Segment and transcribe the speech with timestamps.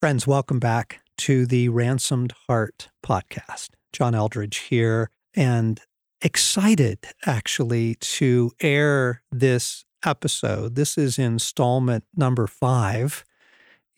[0.00, 3.70] Friends, welcome back to the Ransomed Heart podcast.
[3.92, 5.80] John Eldredge here, and
[6.22, 10.76] excited actually to air this episode.
[10.76, 13.24] This is installment number five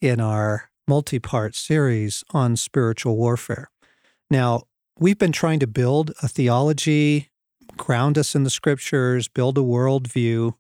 [0.01, 3.71] in our multi part series on spiritual warfare.
[4.31, 4.63] Now,
[4.99, 7.29] we've been trying to build a theology,
[7.77, 10.55] ground us in the scriptures, build a worldview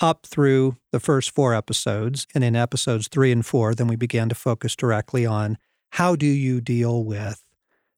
[0.00, 2.26] up through the first four episodes.
[2.34, 5.58] And in episodes three and four, then we began to focus directly on
[5.90, 7.44] how do you deal with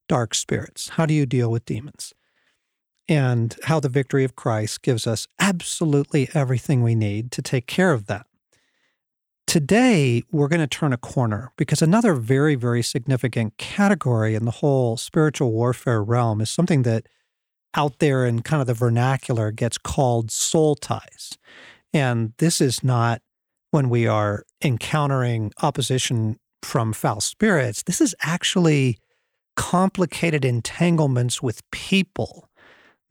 [0.09, 0.91] dark spirits?
[0.91, 2.12] How do you deal with demons?
[3.09, 7.93] And how the victory of Christ gives us absolutely everything we need to take care
[7.93, 8.27] of that.
[9.46, 14.51] Today, we're going to turn a corner because another very, very significant category in the
[14.51, 17.07] whole spiritual warfare realm is something that
[17.74, 21.37] out there in kind of the vernacular gets called soul ties.
[21.92, 23.20] And this is not
[23.70, 27.82] when we are encountering opposition from foul spirits.
[27.82, 28.98] This is actually
[29.56, 32.48] complicated entanglements with people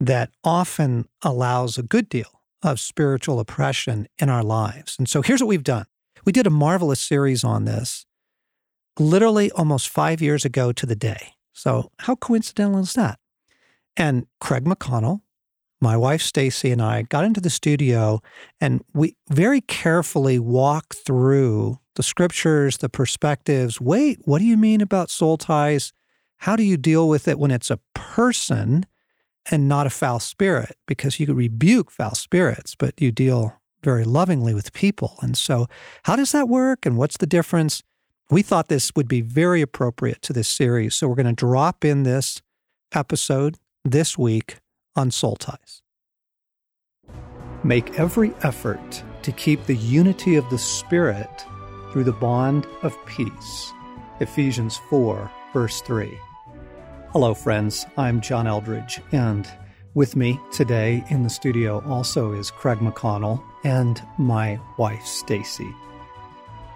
[0.00, 4.96] that often allows a good deal of spiritual oppression in our lives.
[4.98, 5.86] And so here's what we've done.
[6.24, 8.06] We did a marvelous series on this
[8.98, 11.34] literally almost five years ago to the day.
[11.52, 13.18] So how coincidental is that?
[13.96, 15.20] And Craig McConnell
[15.82, 18.22] my wife Stasi and I got into the studio
[18.60, 23.80] and we very carefully walked through the scriptures, the perspectives.
[23.80, 25.92] Wait, what do you mean about soul ties?
[26.38, 28.86] How do you deal with it when it's a person
[29.50, 30.76] and not a foul spirit?
[30.86, 35.18] Because you could rebuke foul spirits, but you deal very lovingly with people.
[35.20, 35.66] And so,
[36.04, 37.82] how does that work and what's the difference?
[38.30, 40.94] We thought this would be very appropriate to this series.
[40.94, 42.40] So, we're going to drop in this
[42.94, 44.58] episode this week
[44.96, 45.82] on soul ties.
[47.64, 51.44] Make every effort to keep the unity of the Spirit
[51.92, 53.72] through the bond of peace.
[54.20, 56.12] Ephesians 4, verse 3.
[57.12, 57.86] Hello, friends.
[57.96, 59.48] I'm John Eldredge, and
[59.94, 65.72] with me today in the studio also is Craig McConnell and my wife, Stasi.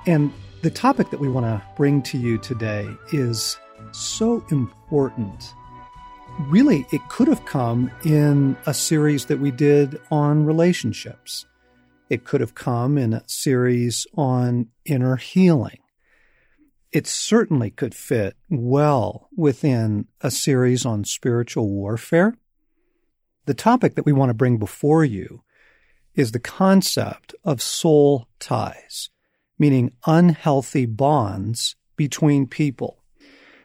[0.07, 0.33] And
[0.63, 3.59] the topic that we want to bring to you today is
[3.93, 5.55] so important
[6.39, 11.47] really, it could have come in a series that we did on relationships.
[12.09, 15.79] It could have come in a series on inner healing.
[16.93, 22.37] It certainly could fit well within a series on spiritual warfare.
[23.47, 25.43] The topic that we want to bring before you
[26.15, 29.11] is the concept of soul ties,
[29.59, 33.03] meaning unhealthy bonds between people.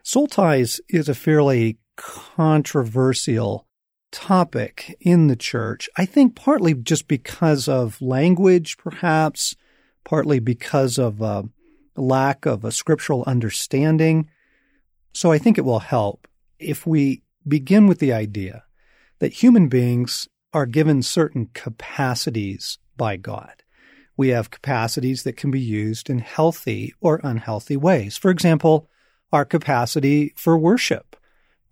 [0.03, 3.67] Soul ties is a fairly controversial
[4.11, 5.89] topic in the church.
[5.97, 9.55] I think partly just because of language, perhaps,
[10.03, 11.43] partly because of a uh,
[11.95, 14.29] lack of a scriptural understanding.
[15.13, 18.63] So I think it will help if we begin with the idea
[19.19, 23.63] that human beings are given certain capacities by God.
[24.17, 28.17] We have capacities that can be used in healthy or unhealthy ways.
[28.17, 28.89] For example,
[29.31, 31.15] our capacity for worship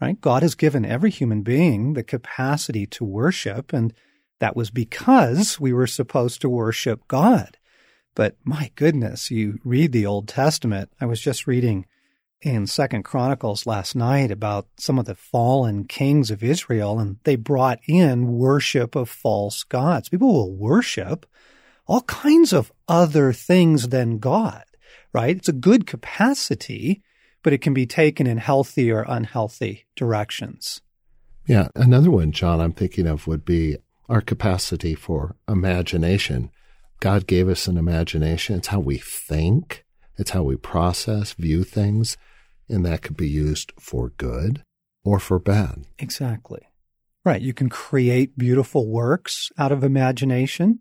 [0.02, 0.20] right?
[0.20, 3.94] God has given every human being the capacity to worship, and
[4.40, 7.58] that was because we were supposed to worship God.
[8.16, 10.92] But my goodness, you read the Old Testament.
[11.00, 11.86] I was just reading
[12.42, 17.36] in Second Chronicles last night about some of the fallen kings of Israel, and they
[17.36, 20.10] brought in worship of false gods.
[20.10, 21.26] People will worship
[21.86, 24.64] all kinds of other things than God,
[25.12, 25.36] right?
[25.36, 27.04] It's a good capacity
[27.44, 30.81] but it can be taken in healthy or unhealthy directions.
[31.45, 31.69] Yeah.
[31.75, 33.77] Another one, John, I'm thinking of would be
[34.07, 36.51] our capacity for imagination.
[37.00, 38.55] God gave us an imagination.
[38.55, 39.85] It's how we think,
[40.17, 42.17] it's how we process, view things,
[42.67, 44.63] and that could be used for good
[45.03, 45.85] or for bad.
[45.97, 46.67] Exactly.
[47.25, 47.41] Right.
[47.41, 50.79] You can create beautiful works out of imagination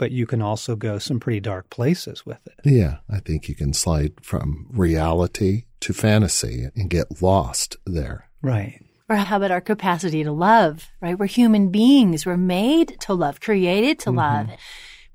[0.00, 2.54] but you can also go some pretty dark places with it.
[2.64, 8.30] Yeah, I think you can slide from reality to fantasy and get lost there.
[8.40, 8.82] Right.
[9.10, 11.18] Or how about our capacity to love, right?
[11.18, 12.24] We're human beings.
[12.24, 14.18] We're made to love, created to mm-hmm.
[14.18, 14.46] love.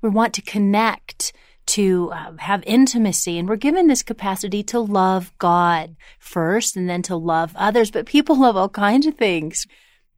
[0.02, 1.32] We want to connect,
[1.66, 3.40] to uh, have intimacy.
[3.40, 7.90] And we're given this capacity to love God first and then to love others.
[7.90, 9.66] But people love all kinds of things.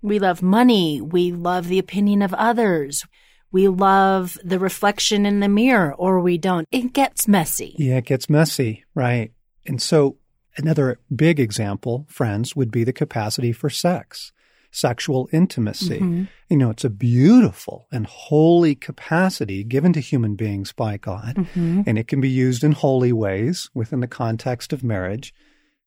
[0.02, 1.00] We love money.
[1.00, 3.06] We love the opinion of others
[3.50, 6.66] we love the reflection in the mirror or we don't.
[6.70, 7.74] It gets messy.
[7.78, 9.32] Yeah, it gets messy, right?
[9.66, 10.18] And so
[10.56, 14.32] another big example, friends, would be the capacity for sex.
[14.70, 15.98] sexual intimacy.
[15.98, 16.24] Mm-hmm.
[16.50, 21.82] You know, it's a beautiful and holy capacity given to human beings by God, mm-hmm.
[21.86, 25.32] and it can be used in holy ways within the context of marriage,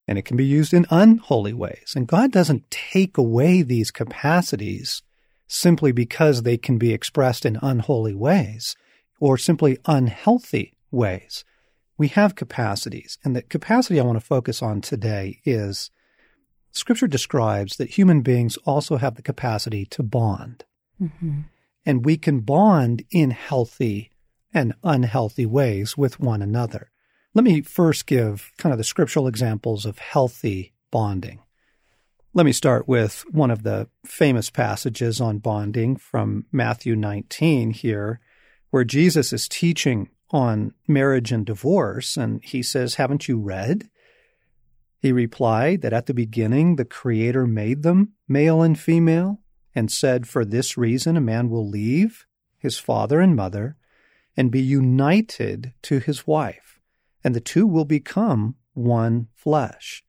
[0.07, 1.93] and it can be used in unholy ways.
[1.95, 5.03] And God doesn't take away these capacities
[5.51, 8.77] simply because they can be expressed in unholy ways
[9.19, 11.43] or simply unhealthy ways.
[11.97, 15.91] We have capacities, and the capacity I want to focus on today is
[16.71, 20.63] Scripture describes that human beings also have the capacity to bond.
[21.01, 21.41] Mm-hmm.
[21.85, 24.09] And we can bond in healthy
[24.53, 26.91] and unhealthy ways with one another.
[27.33, 31.39] Let me first give kind of the scriptural examples of healthy bonding.
[32.33, 38.21] Let me start with one of the famous passages on bonding from Matthew 19 here,
[38.69, 42.15] where Jesus is teaching on marriage and divorce.
[42.15, 43.89] And he says, Haven't you read?
[44.97, 49.41] He replied that at the beginning the Creator made them male and female,
[49.75, 52.25] and said, For this reason a man will leave
[52.57, 53.75] his father and mother
[54.37, 56.79] and be united to his wife,
[57.25, 60.01] and the two will become one flesh.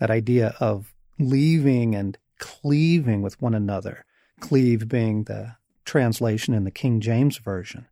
[0.00, 4.04] That idea of leaving and cleaving with one another,
[4.40, 7.86] cleave being the translation in the King James Version.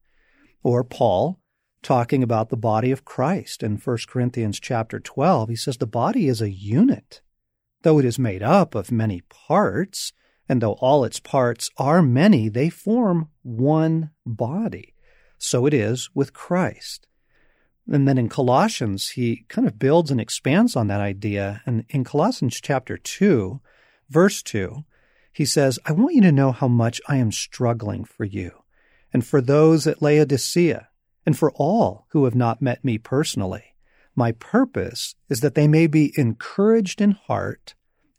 [0.62, 1.38] Or Paul
[1.82, 5.50] talking about the body of Christ in 1 Corinthians chapter 12.
[5.50, 7.20] He says the body is a unit,
[7.82, 10.12] though it is made up of many parts,
[10.48, 14.94] and though all its parts are many, they form one body.
[15.36, 17.06] So it is with Christ.
[17.90, 21.62] And then in Colossians, he kind of builds and expands on that idea.
[21.64, 23.60] And in Colossians chapter 2,
[24.10, 24.84] verse 2,
[25.32, 28.50] he says, I want you to know how much I am struggling for you
[29.12, 30.88] and for those at Laodicea
[31.24, 33.74] and for all who have not met me personally.
[34.14, 37.74] My purpose is that they may be encouraged in heart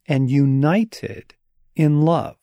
[0.08, 1.36] and united
[1.76, 2.38] in love.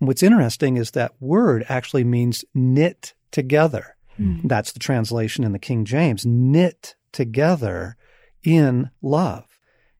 [0.00, 3.93] And what's interesting is that word actually means knit together.
[4.18, 4.42] Mm.
[4.44, 7.96] That's the translation in the King James, knit together
[8.42, 9.44] in love.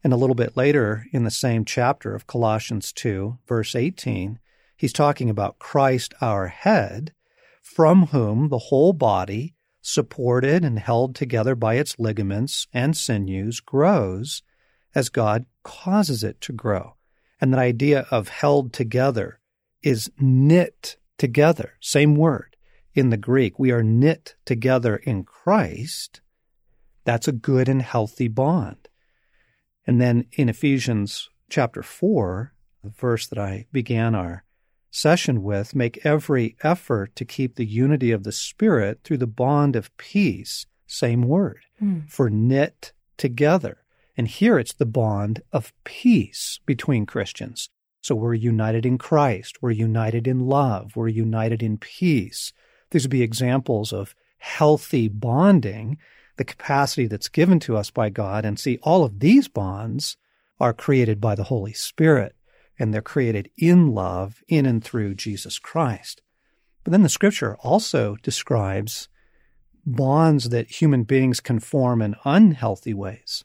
[0.02, 4.38] And a little bit later in the same chapter of Colossians 2, verse 18,
[4.76, 7.14] he's talking about Christ our head,
[7.62, 14.42] from whom the whole body, supported and held together by its ligaments and sinews, grows
[14.94, 16.94] as God causes it to grow.
[17.40, 19.40] And that idea of held together
[19.82, 22.53] is knit together, same word
[22.94, 23.58] in the Greek.
[23.58, 26.20] We are knit together in Christ.
[27.04, 28.88] That's a good and healthy bond.
[29.86, 34.44] And then in Ephesians chapter 4, the verse that I began our
[34.90, 39.76] session with make every effort to keep the unity of the Spirit through the bond
[39.76, 40.66] of peace.
[40.86, 42.08] Same word mm.
[42.08, 43.78] for knit together.
[44.16, 47.68] And here it's the bond of peace between Christians.
[48.00, 49.60] So we're united in Christ.
[49.60, 50.94] We're united in love.
[50.94, 52.52] We're united in peace.
[52.94, 55.98] These would be examples of healthy bonding,
[56.36, 58.44] the capacity that's given to us by God.
[58.44, 60.16] And see, all of these bonds
[60.60, 62.36] are created by the Holy Spirit
[62.78, 66.22] and they're created in love in and through Jesus Christ.
[66.84, 69.08] But then the scripture also describes
[69.84, 73.42] bonds that human beings can form in unhealthy ways.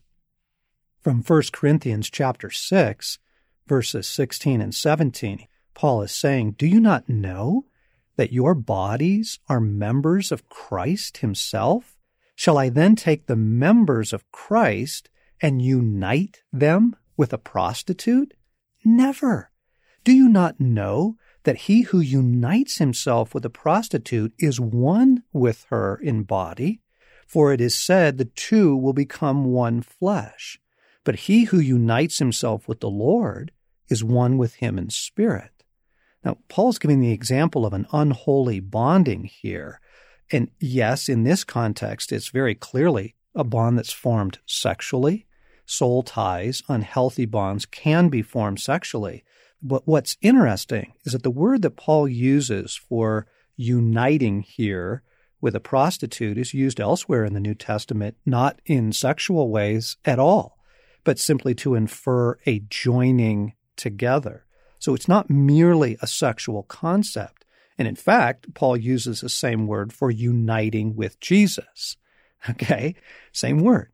[1.00, 3.18] From 1 Corinthians chapter 6,
[3.66, 7.64] verses 16 and 17, Paul is saying, Do you not know
[8.20, 11.96] that your bodies are members of Christ himself?
[12.34, 15.08] Shall I then take the members of Christ
[15.40, 18.34] and unite them with a prostitute?
[18.84, 19.50] Never.
[20.04, 25.64] Do you not know that he who unites himself with a prostitute is one with
[25.70, 26.82] her in body?
[27.26, 30.60] For it is said, the two will become one flesh.
[31.04, 33.50] But he who unites himself with the Lord
[33.88, 35.59] is one with him in spirit.
[36.24, 39.80] Now, Paul's giving the example of an unholy bonding here.
[40.30, 45.26] And yes, in this context, it's very clearly a bond that's formed sexually
[45.70, 49.24] soul ties, unhealthy bonds can be formed sexually.
[49.62, 55.02] But what's interesting is that the word that Paul uses for uniting here
[55.40, 60.18] with a prostitute is used elsewhere in the New Testament, not in sexual ways at
[60.18, 60.58] all,
[61.04, 64.44] but simply to infer a joining together.
[64.80, 67.44] So it's not merely a sexual concept.
[67.78, 71.96] And in fact, Paul uses the same word for uniting with Jesus.
[72.48, 72.94] Okay?
[73.32, 73.92] Same word.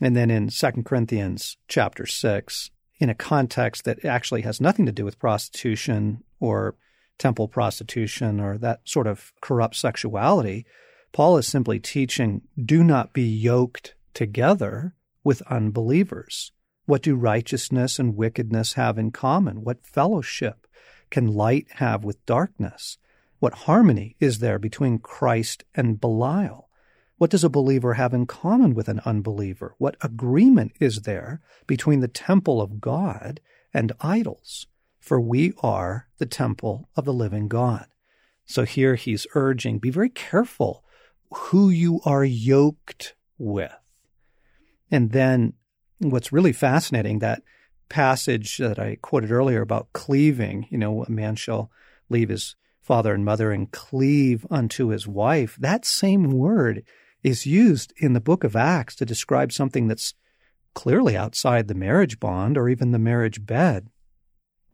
[0.00, 4.92] And then in 2 Corinthians chapter 6, in a context that actually has nothing to
[4.92, 6.74] do with prostitution or
[7.16, 10.66] temple prostitution or that sort of corrupt sexuality,
[11.12, 16.50] Paul is simply teaching do not be yoked together with unbelievers.
[16.90, 19.62] What do righteousness and wickedness have in common?
[19.62, 20.66] What fellowship
[21.08, 22.98] can light have with darkness?
[23.38, 26.68] What harmony is there between Christ and Belial?
[27.16, 29.76] What does a believer have in common with an unbeliever?
[29.78, 33.38] What agreement is there between the temple of God
[33.72, 34.66] and idols?
[34.98, 37.86] For we are the temple of the living God.
[38.46, 40.82] So here he's urging be very careful
[41.30, 43.70] who you are yoked with.
[44.90, 45.52] And then
[46.00, 47.42] what's really fascinating, that
[47.88, 51.70] passage that I quoted earlier about cleaving, you know, a man shall
[52.08, 55.56] leave his father and mother and cleave unto his wife.
[55.60, 56.82] That same word
[57.22, 60.14] is used in the book of Acts to describe something that's
[60.74, 63.88] clearly outside the marriage bond or even the marriage bed.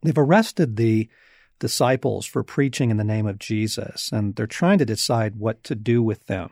[0.03, 1.09] They've arrested the
[1.59, 5.75] disciples for preaching in the name of Jesus, and they're trying to decide what to
[5.75, 6.51] do with them.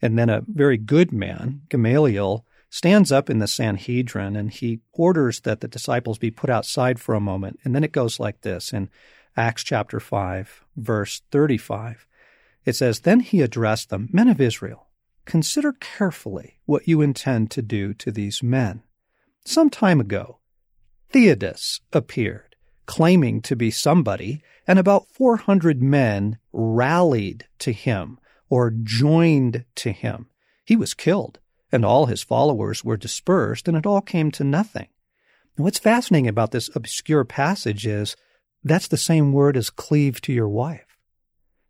[0.00, 5.40] And then a very good man, Gamaliel, stands up in the Sanhedrin and he orders
[5.40, 7.60] that the disciples be put outside for a moment.
[7.62, 8.88] And then it goes like this in
[9.36, 12.06] Acts chapter 5, verse 35.
[12.64, 14.88] It says, Then he addressed them, Men of Israel,
[15.26, 18.82] consider carefully what you intend to do to these men.
[19.44, 20.38] Some time ago,
[21.12, 22.52] Theudas appeared
[22.86, 30.28] claiming to be somebody, and about 400 men rallied to him or joined to him.
[30.64, 31.38] He was killed,
[31.72, 34.88] and all his followers were dispersed, and it all came to nothing.
[35.56, 38.16] And what's fascinating about this obscure passage is
[38.62, 40.98] that's the same word as cleave to your wife.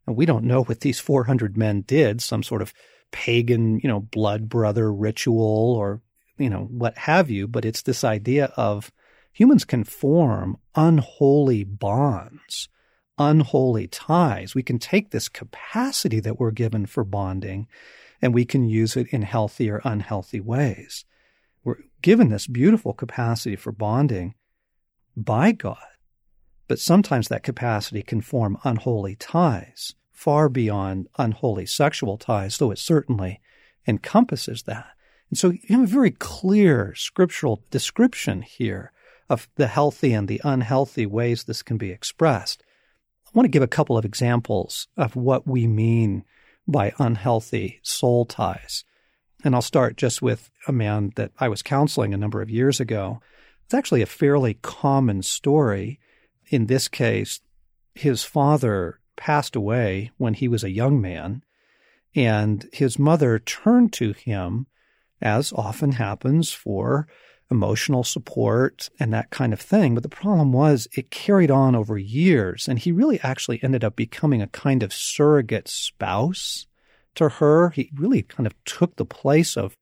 [0.06, 2.75] And we don't know what these 400 men did, some sort of
[3.12, 6.02] pagan, you know, blood brother ritual or,
[6.38, 8.90] you know, what have you, but it's this idea of
[9.32, 12.68] humans can form unholy bonds,
[13.18, 14.54] unholy ties.
[14.54, 17.68] We can take this capacity that we're given for bonding
[18.23, 21.05] and we can use it in healthy or unhealthy ways.
[21.64, 24.35] We're given this beautiful capacity for bonding
[25.17, 25.76] by God,
[26.69, 32.79] but sometimes that capacity can form unholy ties far beyond unholy sexual ties, though it
[32.79, 33.41] certainly
[33.88, 34.93] encompasses that.
[35.29, 38.93] And so you have a very clear scriptural description here
[39.29, 42.62] of the healthy and the unhealthy ways this can be expressed.
[43.26, 46.25] I want to give a couple of examples of what we mean
[46.66, 48.85] by unhealthy soul ties.
[49.45, 52.81] And I'll start just with a man that I was counseling a number of years
[52.81, 53.21] ago.
[53.64, 55.99] It's actually a fairly common story.
[56.49, 57.40] In this case,
[57.95, 61.42] his father passed away when he was a young man,
[62.14, 64.66] and his mother turned to him,
[65.21, 67.09] as often happens, for
[67.52, 69.94] emotional support and that kind of thing.
[69.94, 73.94] But the problem was it carried on over years, and he really actually ended up
[73.94, 76.66] becoming a kind of surrogate spouse
[77.14, 77.71] to her.
[77.71, 79.76] He really kind of took the place of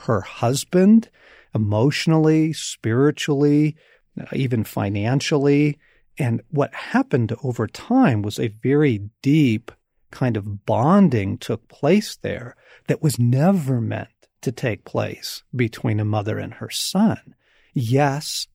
[0.00, 1.08] her husband
[1.54, 3.74] emotionally, spiritually,
[4.20, 5.78] uh, even financially.
[6.18, 9.72] And what happened over time was a very deep
[10.10, 12.56] kind of bonding took place there
[12.88, 14.08] that was never meant
[14.42, 17.34] to take place between a mother and her son.
[17.72, 18.46] Yes,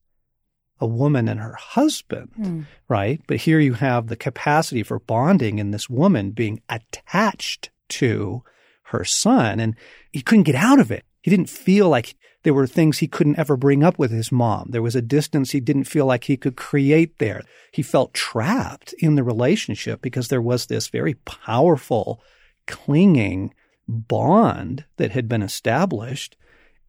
[0.80, 2.66] a woman and her husband, mm.
[2.88, 3.20] right?
[3.26, 8.42] But here you have the capacity for bonding in this woman being attached to
[8.84, 9.76] her son, and
[10.12, 11.04] he couldn't get out of it.
[11.22, 14.70] He didn't feel like there were things he couldn't ever bring up with his mom.
[14.70, 17.42] There was a distance he didn't feel like he could create there.
[17.72, 22.20] He felt trapped in the relationship because there was this very powerful,
[22.66, 23.54] clinging
[23.88, 26.36] bond that had been established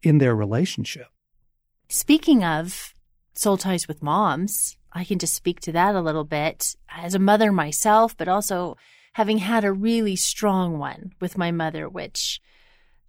[0.02, 1.08] in their relationship.
[1.88, 2.94] Speaking of
[3.34, 7.18] soul ties with moms, I can just speak to that a little bit as a
[7.18, 8.76] mother myself, but also
[9.14, 12.40] having had a really strong one with my mother, which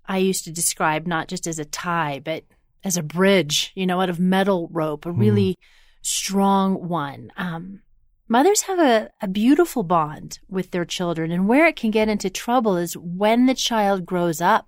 [0.08, 2.44] I used to describe not just as a tie, but
[2.84, 5.58] as a bridge, you know, out of metal rope, a really mm.
[6.02, 7.32] strong one.
[7.38, 7.82] Um,
[8.28, 12.30] Mothers have a, a beautiful bond with their children, and where it can get into
[12.30, 14.68] trouble is when the child grows up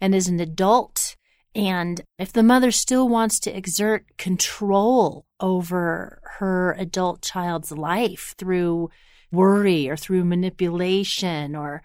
[0.00, 1.16] and is an adult.
[1.54, 8.90] And if the mother still wants to exert control over her adult child's life through
[9.32, 11.82] worry or through manipulation or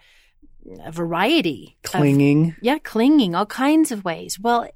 [0.84, 2.50] a variety clinging.
[2.50, 4.40] Of, yeah, clinging, all kinds of ways.
[4.40, 4.68] Well,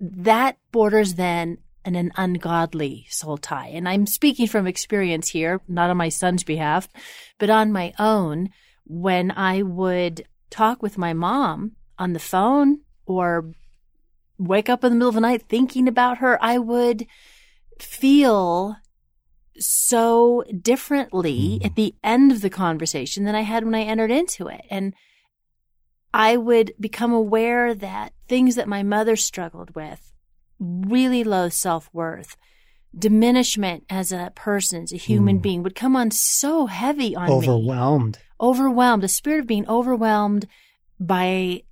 [0.00, 3.68] that borders then and an ungodly soul tie.
[3.68, 6.88] And I'm speaking from experience here, not on my son's behalf,
[7.38, 8.50] but on my own.
[8.86, 13.52] When I would talk with my mom on the phone or
[14.38, 17.06] wake up in the middle of the night thinking about her, I would
[17.78, 18.76] feel
[19.58, 21.64] so differently mm.
[21.64, 24.62] at the end of the conversation than I had when I entered into it.
[24.70, 24.94] And
[26.12, 30.13] I would become aware that things that my mother struggled with
[30.58, 32.36] really low self worth,
[32.96, 35.42] diminishment as a person, as a human Mm.
[35.42, 37.34] being would come on so heavy on me.
[37.34, 38.18] Overwhelmed.
[38.40, 40.46] Overwhelmed, a spirit of being overwhelmed
[41.00, 41.62] by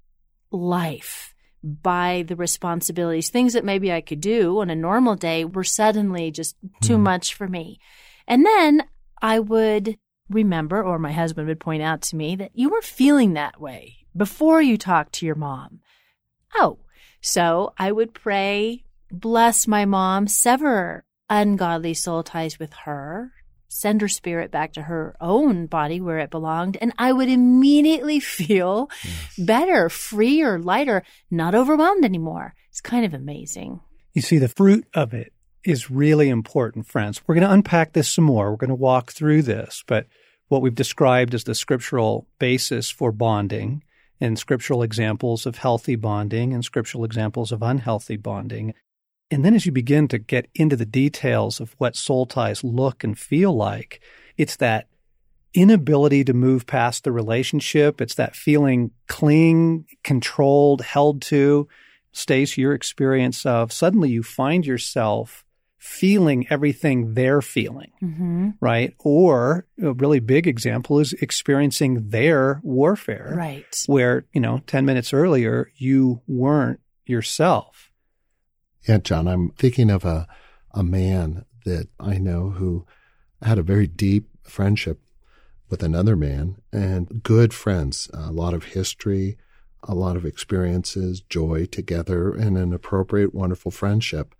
[0.50, 5.64] life, by the responsibilities, things that maybe I could do on a normal day were
[5.64, 7.02] suddenly just too Mm.
[7.02, 7.78] much for me.
[8.26, 8.84] And then
[9.20, 9.98] I would
[10.28, 13.98] remember, or my husband would point out to me, that you were feeling that way
[14.16, 15.80] before you talked to your mom.
[16.54, 16.78] Oh,
[17.22, 23.32] so I would pray, bless my mom, sever ungodly soul ties with her,
[23.68, 28.20] send her spirit back to her own body where it belonged, and I would immediately
[28.38, 28.90] feel
[29.38, 32.54] better, freer, lighter, not overwhelmed anymore.
[32.68, 33.80] It's kind of amazing.
[34.12, 35.32] You see, the fruit of it
[35.64, 37.22] is really important, friends.
[37.26, 38.50] We're going to unpack this some more.
[38.50, 40.06] We're going to walk through this, but
[40.48, 43.84] what we've described as the scriptural basis for bonding
[44.22, 48.72] and scriptural examples of healthy bonding and scriptural examples of unhealthy bonding.
[49.32, 53.02] And then as you begin to get into the details of what soul ties look
[53.02, 54.00] and feel like,
[54.36, 54.86] it's that
[55.54, 58.00] inability to move past the relationship.
[58.00, 61.66] It's that feeling cling, controlled, held to.
[62.12, 65.44] Stace, your experience of suddenly you find yourself
[65.84, 68.50] feeling everything they're feeling, Mm-hmm.
[68.60, 68.94] right?
[69.00, 73.82] Or a really big example is experiencing their warfare, Right.
[73.86, 77.90] where, you know, 10 minutes earlier, you weren't yourself.
[78.88, 80.28] Yeah, John, I'm thinking of a,
[80.72, 82.86] a man that I know who
[83.42, 85.00] had a very deep friendship
[85.68, 89.36] with another man and good friends, a lot of history,
[89.82, 94.32] a lot of experiences, joy together, and an appropriate, wonderful friendship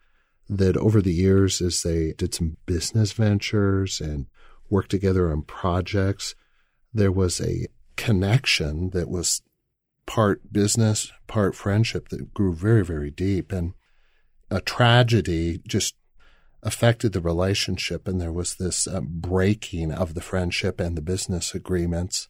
[0.58, 4.26] that over the years, as they did some business ventures and
[4.68, 6.34] worked together on projects,
[6.92, 7.66] there was a
[7.96, 9.42] connection that was
[10.06, 13.52] part business, part friendship that grew very, very deep.
[13.52, 13.74] And
[14.50, 15.94] a tragedy just
[16.62, 21.54] affected the relationship, and there was this uh, breaking of the friendship and the business
[21.54, 22.28] agreements.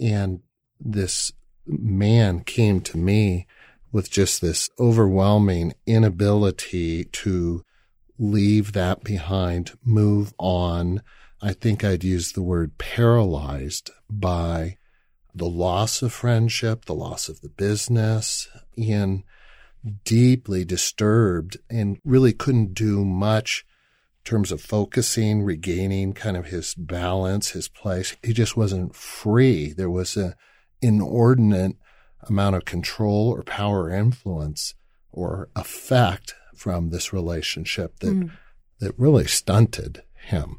[0.00, 0.40] And
[0.80, 1.32] this
[1.66, 3.46] man came to me
[3.92, 7.64] with just this overwhelming inability to
[8.18, 11.02] leave that behind, move on.
[11.42, 14.76] I think I'd use the word paralyzed by
[15.34, 19.24] the loss of friendship, the loss of the business, and
[20.04, 23.64] deeply disturbed and really couldn't do much
[24.18, 28.14] in terms of focusing, regaining kind of his balance, his place.
[28.22, 29.72] He just wasn't free.
[29.72, 30.34] There was an
[30.82, 31.76] inordinate
[32.28, 34.74] amount of control or power or influence
[35.12, 38.30] or effect from this relationship that, Mm.
[38.80, 40.58] that really stunted him.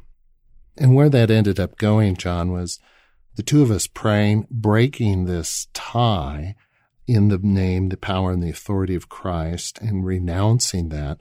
[0.76, 2.78] And where that ended up going, John, was
[3.36, 6.54] the two of us praying, breaking this tie
[7.06, 11.18] in the name, the power, and the authority of Christ, and renouncing that,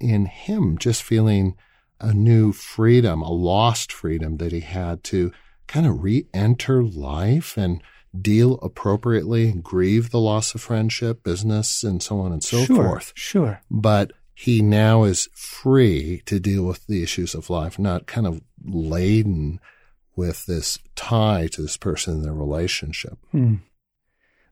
[0.00, 1.56] in him just feeling
[2.00, 5.32] a new freedom, a lost freedom that he had to
[5.66, 7.82] kind of re enter life and
[8.18, 13.12] deal appropriately, grieve the loss of friendship, business, and so on and so sure, forth.
[13.14, 13.60] Sure.
[13.70, 18.40] But he now is free to deal with the issues of life, not kind of
[18.64, 19.60] laden
[20.14, 23.18] with this tie to this person in their relationship.
[23.32, 23.56] Hmm.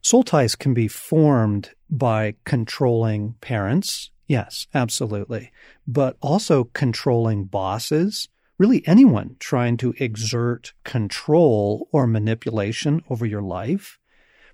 [0.01, 4.11] Soul ties can be formed by controlling parents.
[4.29, 5.51] Yes, absolutely.
[5.87, 13.99] But also controlling bosses, really anyone trying to exert control or manipulation over your life.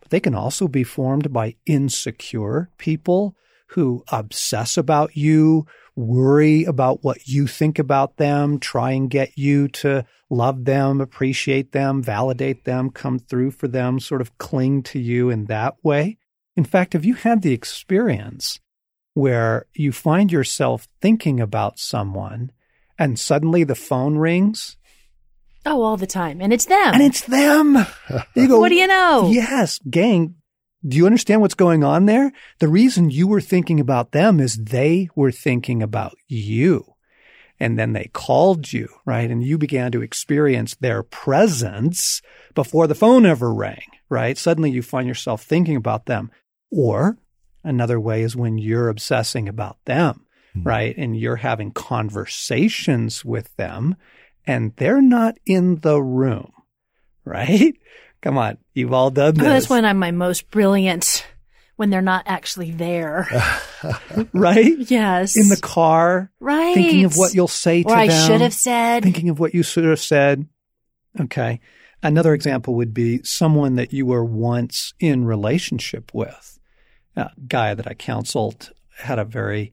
[0.01, 3.37] But they can also be formed by insecure people
[3.69, 9.69] who obsess about you, worry about what you think about them, try and get you
[9.69, 14.99] to love them, appreciate them, validate them, come through for them, sort of cling to
[14.99, 16.19] you in that way.
[16.57, 18.61] In fact, have you had the experience
[19.15, 22.51] where you find yourself thinking about someone
[23.03, 24.77] and suddenly the phone rings
[25.65, 26.41] Oh, all the time.
[26.41, 26.93] And it's them.
[26.95, 27.87] and it's them?
[28.35, 29.31] You go, what do you know?
[29.31, 30.35] Yes, gang.
[30.85, 32.33] Do you understand what's going on there?
[32.59, 36.85] The reason you were thinking about them is they were thinking about you.
[37.61, 39.31] And then they called you, right?
[39.31, 42.21] And you began to experience their presence
[42.57, 44.37] before the phone ever rang, right?
[44.37, 46.33] Suddenly you find yourself thinking about them.
[46.73, 47.19] Or
[47.62, 50.69] another way is when you're obsessing about them, Mm-hmm.
[50.69, 50.95] right?
[50.99, 53.97] And you're having conversations with them
[54.47, 56.53] and they're not in the room,
[57.25, 57.75] right?
[58.23, 59.47] Come on, you've all done this.
[59.47, 61.27] Oh, that's when I'm my most brilliant,
[61.77, 63.27] when they're not actually there.
[64.33, 64.75] right?
[64.79, 65.37] yes.
[65.37, 66.75] In the car, right.
[66.75, 67.97] thinking of what you'll say to them.
[67.97, 68.27] or I them.
[68.27, 69.03] should have said.
[69.03, 70.47] Thinking of what you should have said.
[71.19, 71.61] Okay.
[72.03, 76.59] Another example would be someone that you were once in relationship with.
[77.17, 79.73] A guy that I counseled had a very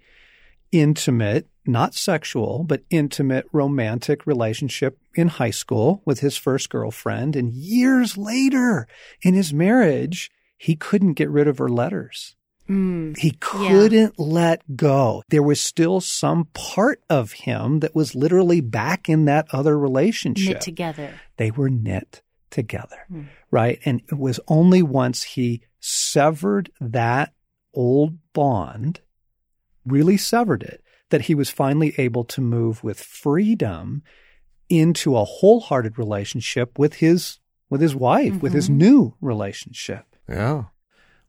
[0.71, 7.35] intimate, not sexual, but intimate romantic relationship in high school with his first girlfriend.
[7.35, 8.87] And years later
[9.21, 12.35] in his marriage, he couldn't get rid of her letters.
[12.69, 13.17] Mm.
[13.17, 15.23] He couldn't let go.
[15.29, 20.47] There was still some part of him that was literally back in that other relationship.
[20.53, 21.13] Knit together.
[21.37, 23.27] They were knit together, Mm.
[23.49, 23.79] right?
[23.85, 27.33] And it was only once he severed that
[27.73, 29.01] old bond,
[29.85, 34.03] really severed it, that he was finally able to move with freedom
[34.69, 37.39] into a wholehearted relationship with his
[37.69, 38.75] with his wife, with his Mhm.
[38.77, 40.05] new relationship.
[40.27, 40.65] Yeah.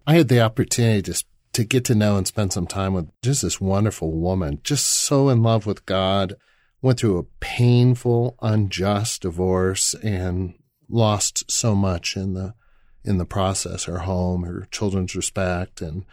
[0.07, 3.43] I had the opportunity to to get to know and spend some time with just
[3.43, 6.35] this wonderful woman, just so in love with God,
[6.81, 10.55] went through a painful, unjust divorce and
[10.89, 12.55] lost so much in the
[13.05, 16.05] in the process, her home, her children's respect and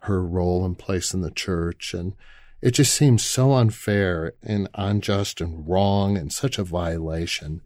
[0.00, 2.14] her role and place in the church and
[2.60, 7.60] it just seems so unfair and unjust and wrong and such a violation.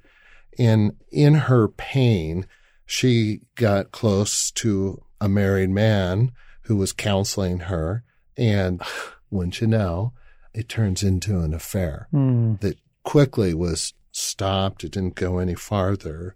[0.59, 2.47] And in her pain,
[2.85, 8.05] she got close to a married man who was counseling her.
[8.37, 8.83] And
[9.31, 10.12] wouldn't you know,
[10.53, 12.61] it turns into an affair Mm.
[12.61, 14.85] that quickly was stopped.
[14.85, 16.35] It didn't go any farther.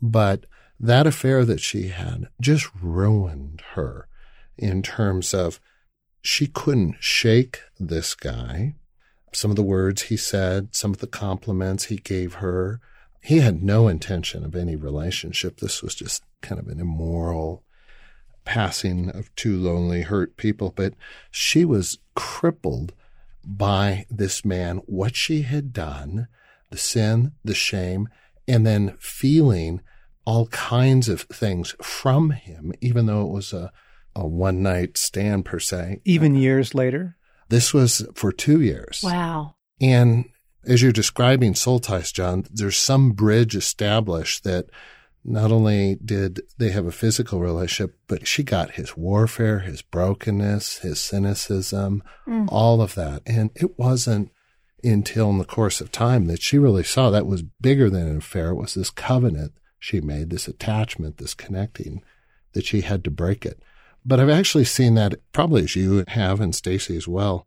[0.00, 0.46] But
[0.78, 4.08] that affair that she had just ruined her
[4.60, 5.60] in terms of
[6.22, 8.74] she couldn't shake this guy.
[9.32, 12.80] Some of the words he said, some of the compliments he gave her.
[13.22, 15.58] He had no intention of any relationship.
[15.58, 17.62] This was just kind of an immoral
[18.44, 20.72] passing of two lonely, hurt people.
[20.74, 20.94] But
[21.30, 22.92] she was crippled
[23.44, 26.28] by this man, what she had done,
[26.70, 28.08] the sin, the shame,
[28.48, 29.80] and then feeling
[30.24, 33.72] all kinds of things from him, even though it was a,
[34.14, 36.00] a one night stand per se.
[36.04, 37.16] Even years later.
[37.48, 39.00] This was for two years.
[39.02, 39.54] Wow.
[39.80, 40.26] And
[40.66, 44.66] as you're describing soul ties, John, there's some bridge established that
[45.24, 50.78] not only did they have a physical relationship, but she got his warfare, his brokenness,
[50.78, 52.48] his cynicism, Mm.
[52.50, 53.22] all of that.
[53.26, 54.30] And it wasn't
[54.82, 58.16] until in the course of time that she really saw that was bigger than an
[58.18, 58.50] affair.
[58.50, 62.02] It was this covenant she made, this attachment, this connecting
[62.52, 63.62] that she had to break it.
[64.04, 67.46] But I've actually seen that probably as you have and Stasi as well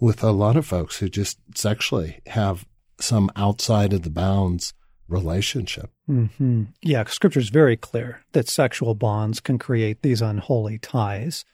[0.00, 2.66] with a lot of folks who just sexually have
[2.98, 4.74] some outside of the bounds
[5.08, 5.90] relationship.
[6.06, 11.44] hmm Yeah, scripture is very clear that sexual bonds can create these unholy ties.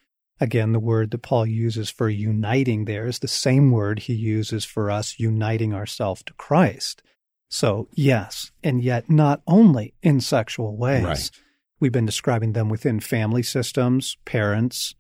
[0.41, 4.65] Again, the word that Paul uses for uniting there is the same word he uses
[4.65, 7.03] for us uniting ourselves to Christ.
[7.51, 11.05] So, yes, and yet not only in sexual ways.
[11.05, 11.31] Right.
[11.81, 14.95] We've been describing them within family systems, parents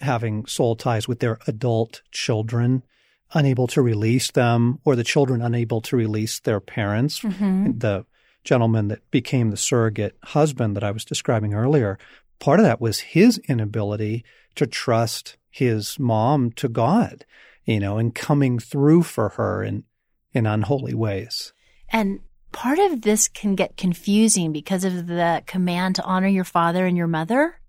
[0.00, 2.84] having soul ties with their adult children,
[3.32, 7.80] unable to release them, or the children unable to release their parents Mhm.
[7.80, 8.06] the
[8.44, 11.98] gentleman that became the surrogate husband that I was describing earlier,
[12.38, 17.24] part of that was his inability to trust his mom to God,
[17.64, 19.84] you know, and coming through for her in,
[20.32, 21.52] in unholy ways.
[21.90, 22.20] And
[22.52, 26.96] part of this can get confusing because of the command to honor your father and
[26.96, 27.60] your mother.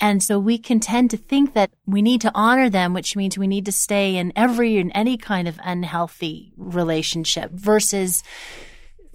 [0.00, 3.36] And so we can tend to think that we need to honor them, which means
[3.36, 8.22] we need to stay in every and any kind of unhealthy relationship versus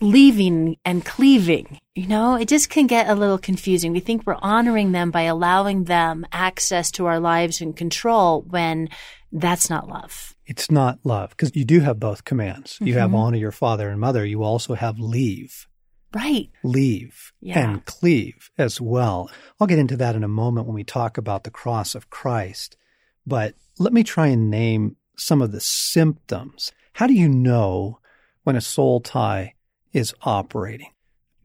[0.02, 1.80] leaving and cleaving.
[1.96, 3.94] You know, it just can get a little confusing.
[3.94, 8.90] We think we're honoring them by allowing them access to our lives and control when
[9.34, 10.34] that's not love.
[10.46, 12.78] It's not love because you do have both commands.
[12.80, 13.16] You have Mhm.
[13.18, 14.24] honor your father and mother.
[14.26, 15.68] You also have leave.
[16.16, 16.52] Right.
[16.64, 17.58] leave Yeah.
[17.60, 19.32] and cleave as well.
[19.60, 22.78] I'll get into that in a moment when we talk about the cross of Christ.
[23.26, 26.72] But let me try and name some of the symptoms.
[26.94, 27.98] How do you know
[28.44, 29.56] when a soul tie
[29.92, 30.92] is operating?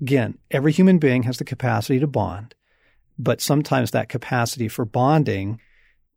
[0.03, 2.55] Again, every human being has the capacity to bond,
[3.19, 5.61] but sometimes that capacity for bonding,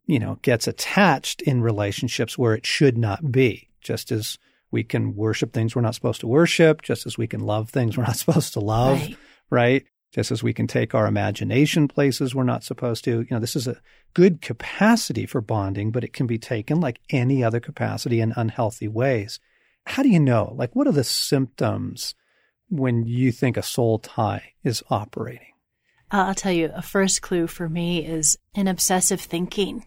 [0.06, 4.38] you know, gets attached in relationships where it should not be, just as
[4.70, 7.96] we can worship things we're not supposed to worship, just as we can love things
[7.96, 9.16] we're not supposed to love, Right.
[9.50, 9.84] right?
[10.12, 13.20] Just as we can take our imagination places we're not supposed to.
[13.20, 13.80] You know, this is a
[14.12, 18.88] good capacity for bonding, but it can be taken like any other capacity in unhealthy
[18.88, 19.40] ways.
[19.86, 20.52] How do you know?
[20.56, 22.14] Like, what are the symptoms
[22.68, 25.48] when you think a soul tie is operating?
[26.12, 29.86] Uh, I'll tell you, a first clue for me is an obsessive thinking.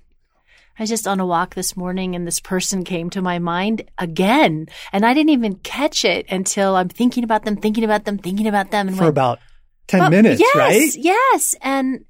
[0.77, 3.89] I was just on a walk this morning and this person came to my mind
[3.97, 4.67] again.
[4.91, 8.47] And I didn't even catch it until I'm thinking about them, thinking about them, thinking
[8.47, 8.89] about them.
[8.89, 9.39] And For went, about
[9.87, 10.95] 10 "But minutes, yes, right?
[10.95, 11.55] Yes.
[11.61, 12.05] And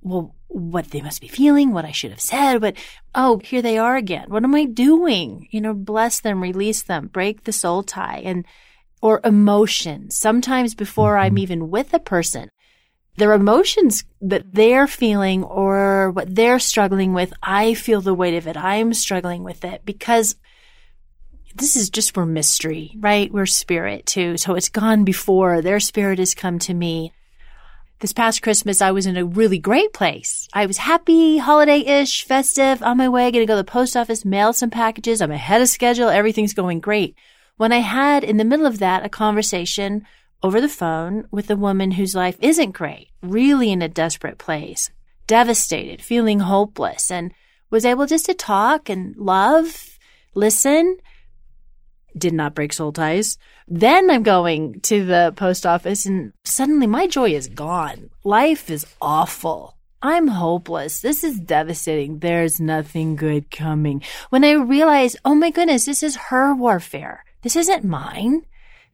[0.00, 2.76] well, what they must be feeling, what I should have said, but
[3.14, 4.26] oh, here they are again.
[4.28, 5.46] What am I doing?
[5.50, 8.46] You know, bless them, release them, break the soul tie and
[9.02, 10.16] or emotions.
[10.16, 11.24] Sometimes before mm-hmm.
[11.24, 12.50] I'm even with a person,
[13.18, 18.46] their emotions that they're feeling or what they're struggling with, I feel the weight of
[18.46, 18.56] it.
[18.56, 20.36] I'm struggling with it because
[21.54, 23.32] this is just we're mystery, right?
[23.32, 24.36] We're spirit too.
[24.36, 27.12] So it's gone before their spirit has come to me.
[27.98, 30.46] This past Christmas, I was in a really great place.
[30.52, 34.52] I was happy, holiday-ish, festive, on my way, gonna go to the post office, mail
[34.52, 35.20] some packages.
[35.20, 36.08] I'm ahead of schedule.
[36.08, 37.16] Everything's going great.
[37.56, 40.06] When I had in the middle of that a conversation
[40.42, 44.90] over the phone with a woman whose life isn't great, really in a desperate place,
[45.26, 47.32] devastated, feeling hopeless, and
[47.70, 49.98] was able just to talk and love,
[50.34, 50.96] listen,
[52.16, 53.38] did not break soul ties.
[53.66, 58.10] Then I'm going to the post office and suddenly my joy is gone.
[58.24, 59.76] Life is awful.
[60.00, 61.00] I'm hopeless.
[61.00, 62.20] This is devastating.
[62.20, 64.02] There's nothing good coming.
[64.30, 67.24] When I realize, oh my goodness, this is her warfare.
[67.42, 68.46] This isn't mine.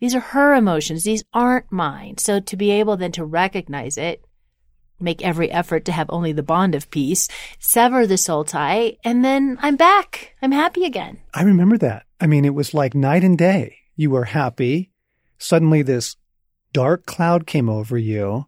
[0.05, 1.05] These are her emotions.
[1.05, 2.19] These aren't mine.
[2.19, 4.23] So to be able then to recognize it,
[5.01, 7.27] make every effort to have only the bond of peace,
[7.59, 10.35] sever the soul tie, and then I'm back.
[10.43, 11.21] I'm happy again.
[11.33, 12.05] I remember that.
[12.21, 13.79] I mean, it was like night and day.
[13.97, 14.91] You were happy.
[15.39, 16.17] Suddenly this
[16.75, 18.45] dark cloud came over you.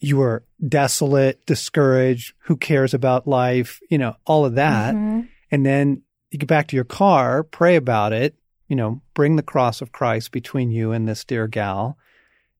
[0.00, 2.34] You were desolate, discouraged.
[2.40, 3.80] Who cares about life?
[3.88, 4.94] You know, all of that.
[4.94, 5.28] Mm-hmm.
[5.50, 8.36] And then you get back to your car, pray about it,
[8.68, 11.98] you know, bring the cross of Christ between you and this dear gal,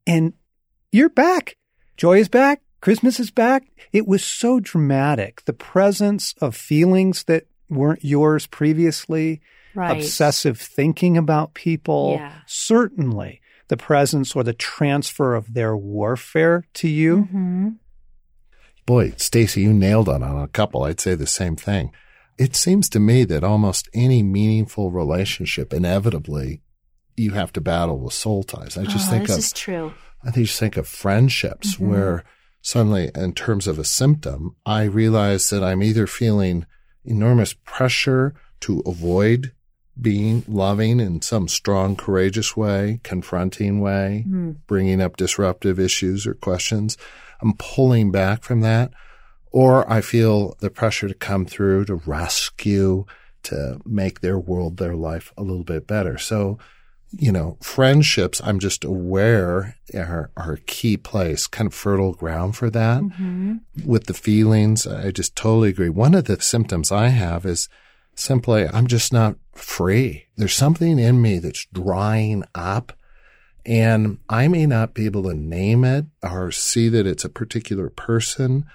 [0.06, 0.32] and
[0.92, 1.56] you're back.
[1.96, 2.62] Joy is back.
[2.80, 3.64] Christmas is back.
[3.92, 5.42] It was so dramatic.
[5.46, 9.40] The presence of feelings that weren't yours previously,
[9.74, 9.96] right.
[9.96, 12.32] obsessive thinking about people, yeah.
[12.46, 17.22] certainly the presence or the transfer of their warfare to you.
[17.22, 17.68] Mm-hmm.
[18.86, 20.82] Boy, Stasi, you nailed it on a couple.
[20.82, 21.90] I'd say the same thing.
[22.36, 26.62] It seems to me that almost any meaningful relationship, inevitably,
[27.16, 28.76] you have to battle with soul ties.
[28.76, 29.94] I just oh, think this of, is true.
[30.22, 31.88] I think just think of friendships mm-hmm.
[31.88, 32.24] where
[32.60, 36.66] suddenly, in terms of a symptom, I realize that I'm either feeling
[37.04, 39.52] enormous pressure to avoid
[40.00, 44.56] being loving in some strong, courageous way, confronting way, mm.
[44.66, 46.96] bringing up disruptive issues or questions.
[47.40, 48.92] I'm pulling back from that
[49.54, 53.04] or I feel the pressure to come through, to rescue,
[53.44, 56.18] to make their world, their life a little bit better.
[56.18, 56.58] So,
[57.12, 62.56] you know, friendships, I'm just aware are, are a key place, kind of fertile ground
[62.56, 63.00] for that.
[63.00, 63.58] Mm-hmm.
[63.84, 65.88] With the feelings, I just totally agree.
[65.88, 67.68] One of the symptoms I have is
[68.16, 70.26] simply, I'm just not free.
[70.36, 72.92] There's something in me that's drying up.
[73.64, 77.88] And I may not be able to name it or see that it's a particular
[77.88, 78.66] person,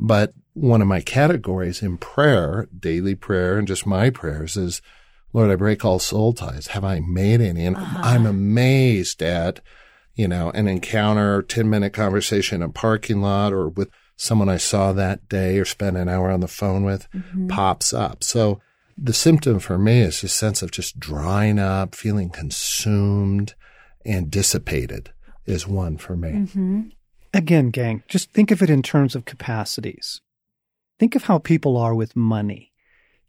[0.00, 4.80] but one of my categories in prayer, daily prayer and just my prayers is,
[5.32, 6.68] Lord, I break all soul ties.
[6.68, 7.66] Have I made any?
[7.66, 8.00] And uh-huh.
[8.02, 9.60] I'm amazed at,
[10.14, 14.56] you know, an encounter, 10 minute conversation in a parking lot or with someone I
[14.56, 17.48] saw that day or spent an hour on the phone with mm-hmm.
[17.48, 18.24] pops up.
[18.24, 18.60] So
[18.96, 23.54] the symptom for me is a sense of just drying up, feeling consumed
[24.04, 25.12] and dissipated
[25.46, 26.30] is one for me.
[26.30, 26.80] Mm-hmm.
[27.32, 30.20] Again, gang, just think of it in terms of capacities.
[30.98, 32.72] Think of how people are with money.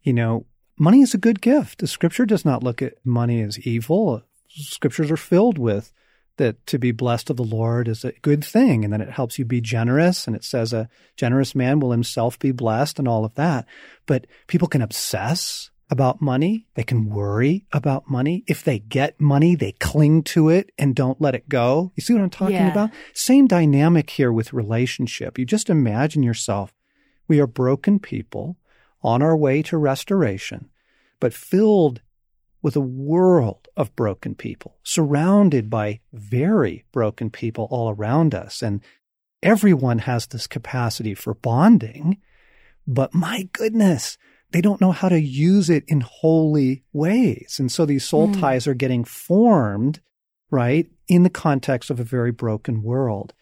[0.02, 0.46] You know,
[0.78, 1.78] money is a good gift.
[1.78, 4.22] The scripture does not look at money as evil.
[4.48, 5.92] Scriptures are filled with
[6.36, 8.84] that to be blessed of the Lord is a good thing.
[8.84, 10.26] And then it helps you be generous.
[10.26, 13.66] And it says a generous man will himself be blessed and all of that.
[14.06, 16.66] But people can obsess about money.
[16.72, 18.44] They can worry about money.
[18.46, 21.92] If they get money, they cling to it and don't let it go.
[21.94, 22.72] You see what I'm talking yeah.
[22.72, 22.90] about?
[23.12, 25.38] Same dynamic here with relationship.
[25.38, 26.72] You just imagine yourself.
[27.28, 28.56] We are broken people
[29.02, 30.70] on our way to restoration,
[31.20, 32.00] but filled
[32.62, 38.62] with a world of broken people, surrounded by very broken people all around us.
[38.62, 38.80] And
[39.42, 42.16] everyone has this capacity for bonding.
[42.86, 44.16] But my goodness,
[44.52, 47.56] they don't know how to use it in holy ways.
[47.58, 48.40] And so these soul mm.
[48.40, 50.00] ties are getting formed,
[50.50, 53.32] right, in the context of a very broken world.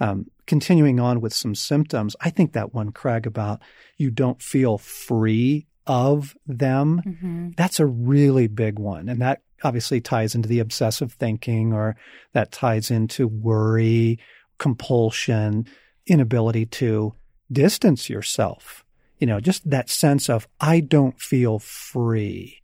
[0.00, 3.60] Um, continuing on with some symptoms, I think that one, Craig, about
[3.96, 7.50] you don't feel free of them, mm-hmm.
[7.56, 9.08] that's a really big one.
[9.08, 11.96] And that obviously ties into the obsessive thinking or
[12.34, 14.20] that ties into worry,
[14.58, 15.66] compulsion,
[16.06, 17.14] inability to
[17.50, 18.84] distance yourself
[19.18, 22.62] you know, just that sense of I don't feel free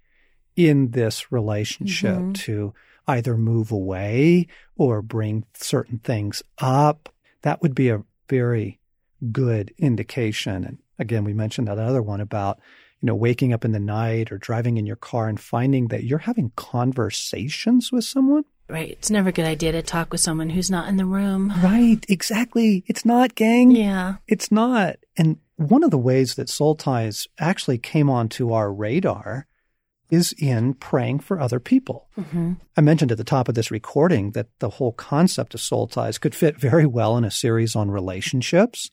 [0.56, 2.32] in this relationship mm-hmm.
[2.32, 2.74] to
[3.06, 7.12] either move away or bring certain things up.
[7.42, 8.80] That would be a very
[9.32, 10.64] good indication.
[10.64, 12.60] And again, we mentioned that other one about,
[13.00, 16.04] you know, waking up in the night or driving in your car and finding that
[16.04, 18.44] you're having conversations with someone.
[18.68, 18.90] Right.
[18.90, 21.52] It's never a good idea to talk with someone who's not in the room.
[21.62, 22.02] Right.
[22.08, 22.82] Exactly.
[22.86, 23.72] It's not, gang.
[23.72, 24.16] Yeah.
[24.26, 24.96] It's not.
[25.18, 29.46] And one of the ways that soul ties actually came onto our radar
[30.10, 32.08] is in praying for other people.
[32.18, 32.54] Mm-hmm.
[32.76, 36.18] I mentioned at the top of this recording that the whole concept of soul ties
[36.18, 38.90] could fit very well in a series on relationships.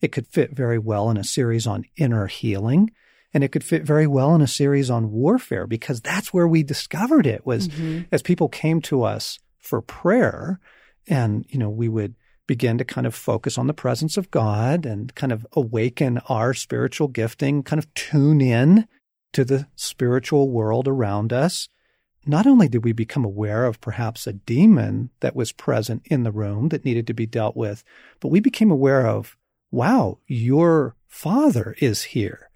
[0.00, 2.90] It could fit very well in a series on inner healing.
[3.32, 6.64] And it could fit very well in a series on warfare because that's where we
[6.64, 8.02] discovered it was mm-hmm.
[8.10, 10.58] as people came to us for prayer
[11.06, 12.16] and, you know, we would
[12.50, 16.52] begin to kind of focus on the presence of God and kind of awaken our
[16.52, 18.88] spiritual gifting, kind of tune in
[19.32, 21.68] to the spiritual world around us.
[22.26, 26.32] Not only did we become aware of perhaps a demon that was present in the
[26.32, 27.84] room that needed to be dealt with,
[28.18, 29.36] but we became aware of,
[29.70, 32.50] wow, your father is here.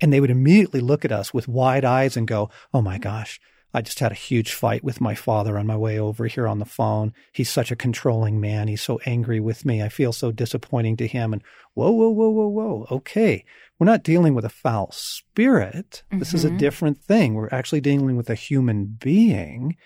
[0.00, 3.38] And they would immediately look at us with wide eyes and go, oh my gosh,
[3.76, 6.60] I just had a huge fight with my father on my way over here on
[6.60, 7.12] the phone.
[7.32, 8.68] He's such a controlling man.
[8.68, 9.82] He's so angry with me.
[9.82, 11.32] I feel so disappointing to him.
[11.32, 11.42] And
[11.74, 12.86] whoa, whoa, whoa, whoa, whoa.
[12.92, 13.44] Okay.
[13.78, 16.04] We're not dealing with a foul spirit.
[16.12, 16.36] This mm-hmm.
[16.36, 16.58] is a mm-hmm.
[16.58, 17.34] different thing.
[17.34, 19.76] We're actually dealing with a human being.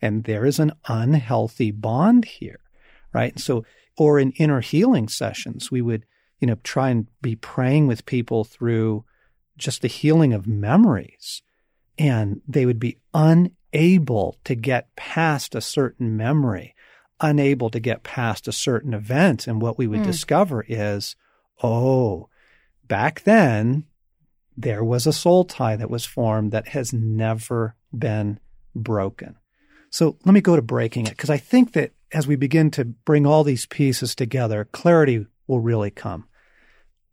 [0.00, 2.60] And there is an unhealthy bond here,
[3.12, 3.38] right?
[3.38, 3.66] So,
[3.98, 6.06] or in inner healing sessions, we would,
[6.40, 9.04] you know, try and be praying with people through
[9.58, 11.42] just the healing of memories
[11.98, 16.74] and they would be unable to get past a certain memory,
[17.20, 19.46] unable to get past a certain event.
[19.46, 20.06] And what we would mm.
[20.06, 21.16] discover is,
[21.62, 22.28] oh,
[22.86, 23.84] back then,
[24.56, 28.38] there was a soul tie that was formed that has never been
[28.74, 29.36] broken.
[29.90, 32.84] So let me go to breaking it because I think that as we begin to
[32.84, 36.26] bring all these pieces together, clarity will really come.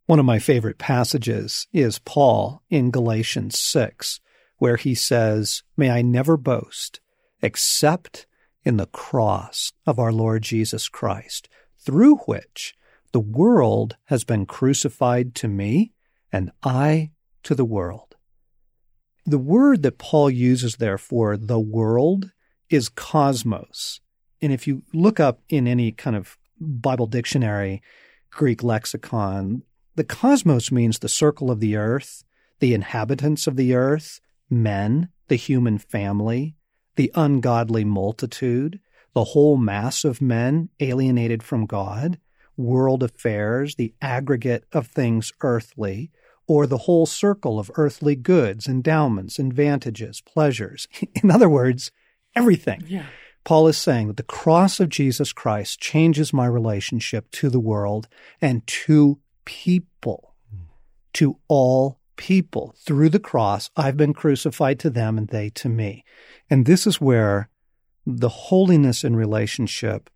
[0.06, 4.20] One of my favorite passages is Paul in Galatians 6,
[4.62, 7.00] where he says, May I never boast
[7.42, 8.28] except
[8.64, 12.76] in the cross of our Lord Jesus Christ, through which
[13.12, 15.94] the world has been crucified to me
[16.32, 17.10] and I
[17.42, 18.16] to the world.
[19.26, 22.30] The word that Paul uses there for the world
[22.70, 24.00] is cosmos.
[24.44, 27.82] And if you look up in any kind of Bible dictionary,
[28.30, 29.64] Greek lexicon,
[29.96, 32.24] the cosmos means the circle of the earth,
[32.60, 36.56] the inhabitants of the earth, men, the human family,
[36.96, 38.80] the ungodly multitude,
[39.14, 42.20] the whole mass of men alienated from God,
[42.58, 46.12] world affairs, the aggregate of things earthly,
[46.48, 50.88] or the whole circle of earthly goods, endowments, advantages, pleasures.
[51.24, 51.92] In other words,
[52.36, 52.84] everything.
[52.88, 53.06] Yeah.
[53.44, 58.08] Paul is saying that the cross of Jesus Christ changes my relationship to the world
[58.40, 60.36] and to people,
[61.14, 63.72] to all people through the cross.
[63.76, 66.06] I've been crucified to them and they to me.
[66.52, 67.50] And this is where
[68.06, 70.08] the holiness in relationship,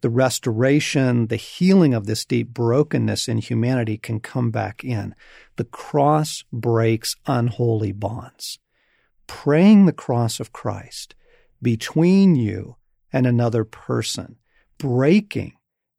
[0.00, 5.14] the restoration, the healing of this deep brokenness in humanity can come back in.
[5.56, 8.58] The cross breaks unholy bonds.
[9.26, 11.14] Praying the cross of Christ
[11.60, 12.76] between you
[13.12, 14.36] and another person,
[14.78, 15.52] breaking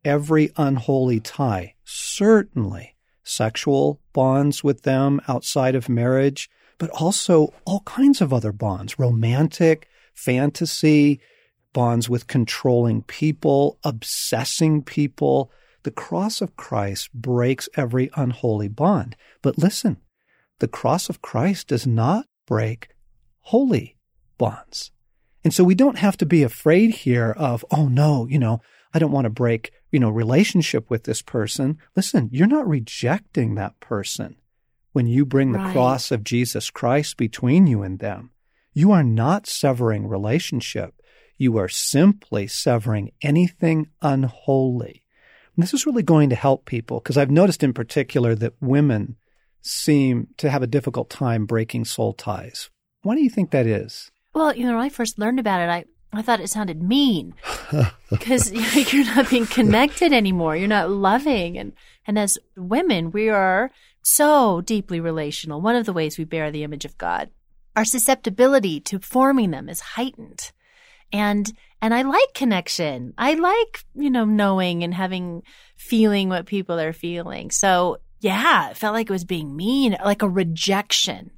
[0.03, 8.21] every unholy tie, certainly sexual bonds with them outside of marriage, but also all kinds
[8.21, 11.19] of other bonds, romantic, fantasy,
[11.73, 15.51] bonds with controlling people, obsessing people.
[15.83, 19.15] The cross of Christ breaks every unholy bond.
[19.41, 19.97] But listen,
[20.59, 22.89] the cross of Christ does not break
[23.39, 23.97] holy
[24.37, 24.91] bonds.
[25.43, 28.61] And so we don't have to be afraid here of, oh no, you know,
[28.93, 31.77] I don't want to break, you know, relationship with this person.
[31.95, 34.37] Listen, you're not rejecting that person
[34.93, 35.71] when you bring the right.
[35.73, 38.31] cross of Jesus Christ between you and them.
[38.73, 40.95] You are not severing relationship.
[41.37, 45.03] You are simply severing anything unholy.
[45.55, 49.17] And this is really going to help people because I've noticed in particular that women
[49.61, 52.69] seem to have a difficult time breaking soul ties.
[53.03, 54.11] Why do you think that is?
[54.33, 57.35] Well, you know, when I first learned about it, I I thought it sounded mean
[58.09, 58.51] because
[58.93, 60.55] you're not being connected anymore.
[60.55, 61.57] You're not loving.
[61.57, 61.73] And,
[62.05, 65.61] and as women, we are so deeply relational.
[65.61, 67.29] One of the ways we bear the image of God,
[67.75, 70.51] our susceptibility to forming them is heightened.
[71.13, 71.51] And,
[71.81, 73.13] and I like connection.
[73.17, 75.43] I like, you know, knowing and having,
[75.77, 77.51] feeling what people are feeling.
[77.51, 81.31] So yeah, it felt like it was being mean, like a rejection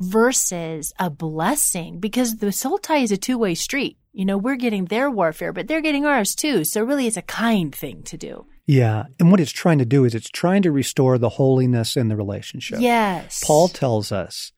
[0.00, 3.96] versus a blessing because the soul tie is a two way street.
[4.14, 6.62] You know, we're getting their warfare, but they're getting ours too.
[6.64, 8.46] So really it's a kind thing to do.
[8.64, 9.06] Yeah.
[9.18, 12.16] And what it's trying to do is it's trying to restore the holiness in the
[12.16, 12.78] relationship.
[12.80, 13.42] Yes.
[13.44, 14.52] Paul tells us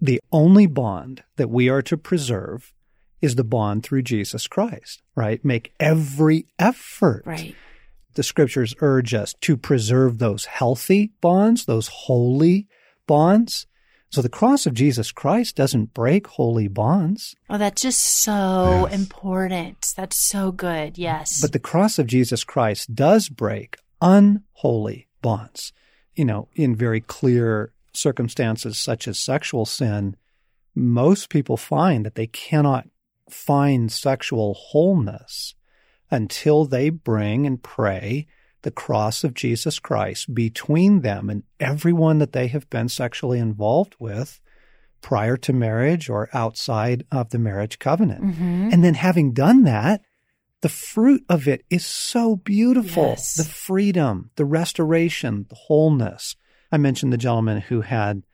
[0.00, 2.72] the only bond that we are to preserve
[3.22, 5.44] is the bond through Jesus Christ, right?
[5.44, 7.22] Make every effort.
[7.24, 7.54] Right.
[8.14, 12.66] The scriptures urge us to preserve those healthy bonds, those holy
[13.06, 13.68] bonds.
[14.10, 17.34] So the cross of Jesus Christ doesn't break holy bonds.
[17.50, 18.94] Oh, that's just so Yes.
[18.94, 19.92] important.
[19.96, 20.96] That's so good.
[20.96, 21.40] Yes.
[21.42, 25.72] But the cross of Jesus Christ does break unholy bonds.
[26.14, 30.16] You know, in very clear circumstances such as sexual sin,
[30.74, 32.88] most people find that they cannot
[33.30, 35.54] find sexual wholeness
[36.10, 38.26] until they bring and pray
[38.68, 43.96] the cross of Jesus Christ between them and everyone that they have been sexually involved
[43.98, 44.42] with
[45.00, 48.22] prior to marriage or outside of the marriage covenant.
[48.22, 48.70] Mhm.
[48.70, 50.02] And then having done that,
[50.60, 53.04] the fruit of it is so beautiful.
[53.04, 53.36] Yes.
[53.36, 56.36] The freedom, the restoration, the wholeness.
[56.70, 58.24] I mentioned the gentleman who had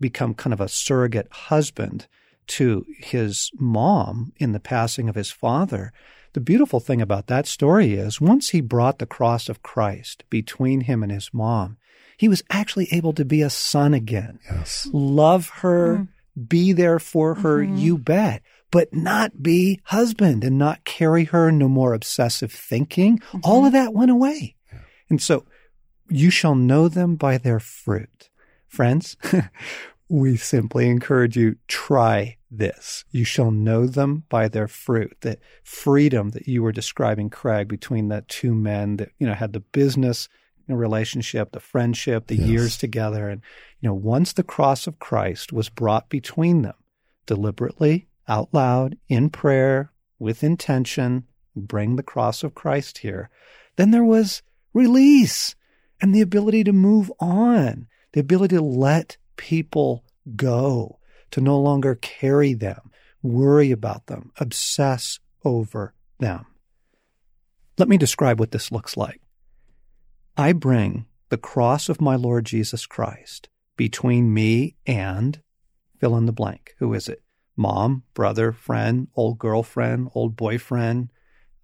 [0.00, 2.06] become kind of a surrogate husband
[2.46, 5.92] to his mom in the passing of his father.
[6.34, 10.82] The beautiful thing about that story is once he brought the cross of Christ between
[10.82, 11.76] him and his mom,
[12.16, 14.88] he was actually able to be a son again Yes.
[14.92, 16.48] love her, mm.
[16.48, 17.76] be there for her, mm-hmm.
[17.76, 23.18] you bet, but not be husband and not carry her, no more obsessive thinking.
[23.18, 23.40] Mm-hmm.
[23.44, 24.56] All of that went away.
[25.10, 25.44] And so
[26.08, 28.30] you shall know them by their fruit.
[28.68, 29.16] Friends,
[30.08, 33.04] we simply encourage you, try this.
[33.10, 35.16] You shall know them by their fruit.
[35.22, 39.52] That freedom that you were describing, Craig, between the two men that, you know, had
[39.52, 40.28] the business
[40.66, 42.48] you know, relationship, the friendship, the Yes.
[42.48, 43.28] years together.
[43.28, 43.40] And,
[43.80, 46.74] you know, once the cross of Christ was brought between them,
[47.26, 51.24] deliberately, out loud, in prayer, with intention,
[51.56, 53.28] bring the cross of Christ here,
[53.76, 54.42] then there was
[54.72, 55.56] release
[56.00, 60.04] and the ability to move on, the ability to let people
[60.36, 60.98] go,
[61.32, 62.90] to no longer carry them,
[63.22, 66.46] worry about them, obsess over them.
[67.78, 69.20] Let me describe what this looks like.
[70.36, 75.40] I bring the cross of my Lord Jesus Christ between me and
[75.98, 76.74] fill in the blank.
[76.78, 77.22] Who is it?
[77.56, 81.10] Mom, brother, friend, old girlfriend, old boyfriend,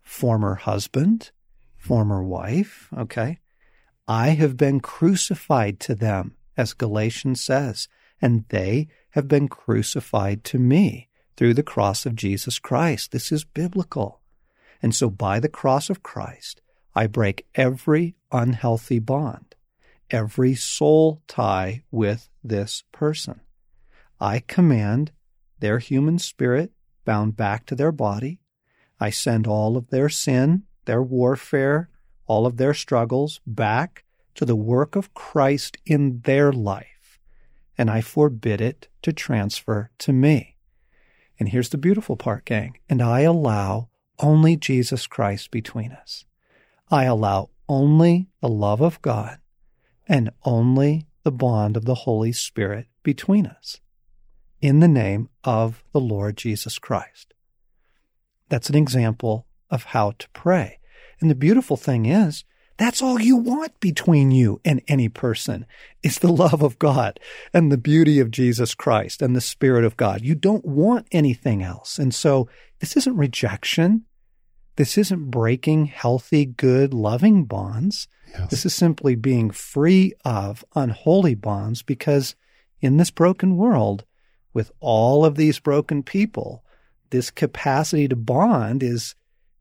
[0.02, 1.30] former husband,
[1.76, 2.88] former wife.
[2.96, 3.38] Okay.
[4.06, 7.88] I have been crucified to them, as Galatians says,
[8.20, 13.12] and they have been crucified to me through the cross of Jesus Christ.
[13.12, 14.20] This is biblical.
[14.82, 16.60] And so by the cross of Christ,
[16.94, 19.54] I break every unhealthy bond,
[20.10, 23.40] every soul tie with this person.
[24.20, 25.12] I command
[25.60, 26.72] their human spirit
[27.04, 28.40] bound back to their body.
[29.00, 31.88] I send all of their sin, their warfare,
[32.26, 34.04] all of their struggles back
[34.34, 36.97] to the work of Christ in their life,
[37.78, 40.56] and I forbid it to transfer to me.
[41.38, 42.78] And here's the beautiful part, gang.
[42.88, 46.24] And I allow only Jesus Christ between us.
[46.90, 49.38] I allow only the love of God
[50.08, 53.80] and only the bond of the Holy Spirit between us
[54.60, 57.34] in the name of the Lord Jesus Christ.
[58.48, 60.80] That's an example of how to pray.
[61.20, 62.44] And the beautiful thing is,
[62.78, 65.66] that's all you want between you and any person
[66.02, 67.18] is the love of God
[67.52, 70.22] and the beauty of Jesus Christ and the Spirit of God.
[70.22, 71.98] You don't want anything else.
[71.98, 72.48] And so
[72.78, 74.04] this isn't rejection.
[74.76, 78.06] This isn't breaking healthy, good, loving bonds.
[78.30, 78.50] Yes.
[78.50, 82.36] This is simply being free of unholy bonds because
[82.80, 84.04] in this broken world,
[84.54, 86.64] with all of these broken people,
[87.10, 89.16] this capacity to bond is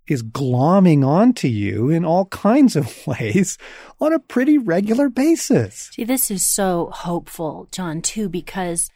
[0.07, 3.57] is glomming onto you in all kinds of ways
[3.99, 5.89] on a pretty regular basis.
[5.93, 8.89] See, this is so hopeful, John, too, because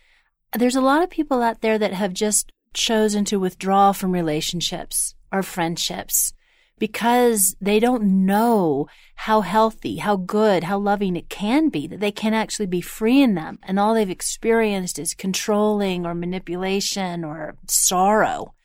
[0.58, 5.16] there's a lot of people out there that have just chosen to withdraw from relationships
[5.32, 6.34] or friendships
[6.82, 12.12] because they don't know how healthy, how good, how loving it can be, that they
[12.12, 13.60] can actually be free in them.
[13.62, 18.56] And all they've experienced is controlling or manipulation or sorrow.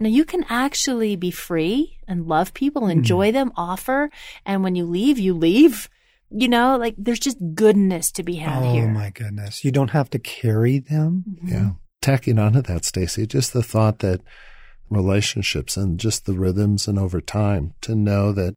[0.00, 3.34] Now you can actually be free and love people, enjoy hmm.
[3.34, 4.10] them, offer,
[4.46, 5.88] and when you leave, you leave.
[6.30, 8.84] You know, like there's just goodness to be had oh here.
[8.84, 9.64] Oh my goodness.
[9.64, 11.24] You don't have to carry them.
[11.28, 11.48] Mm-hmm.
[11.48, 11.70] Yeah.
[12.00, 14.22] Tacking onto that, Stasi, just the thought that
[14.88, 18.54] relationships and just the rhythms and over time to know that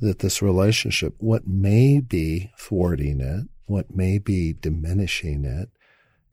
[0.00, 5.70] that this relationship, what may be thwarting it, what may be diminishing it,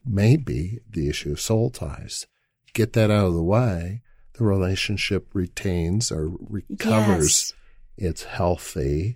[0.05, 2.25] may be the issue of soul ties.
[2.73, 4.10] Get that out of the way, the
[4.41, 7.53] relationship retains or recovers
[7.97, 8.09] Yes.
[8.11, 9.15] its healthy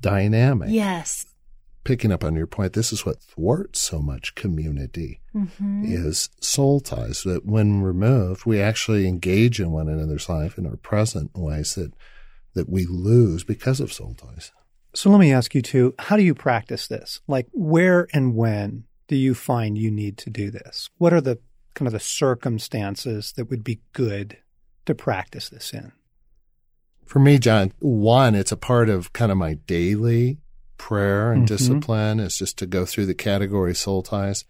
[0.00, 0.70] dynamic.
[0.70, 1.26] Yes.
[1.82, 5.84] Picking up on your point, this is what thwarts so much community Mm-hmm.
[5.86, 10.76] is soul ties that when removed, we actually engage in one another's life and are
[10.76, 11.92] present in ways that,
[12.54, 14.50] that we lose because of soul ties.
[14.92, 17.20] So let me ask you too, how do you practice this?
[17.28, 20.90] Like where and when do you find you need to do this?
[20.98, 21.38] What are the
[21.74, 24.38] kind of the circumstances that would be good
[24.86, 25.92] to practice this in?
[27.06, 30.38] For me, John, one, it's a part of kind of my daily
[30.78, 31.46] prayer and Mhm.
[31.48, 34.44] discipline is just to go through the category soul ties.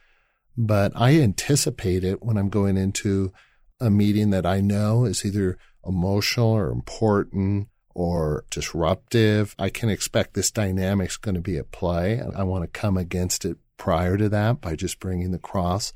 [0.57, 3.33] But I anticipate it when I'm going into
[3.81, 5.57] a meeting that I know is either
[5.87, 9.55] emotional or important or disruptive.
[9.59, 12.19] I can expect this dynamic's going to be at play.
[12.19, 15.93] and I want to come against it prior to that by just bringing the cross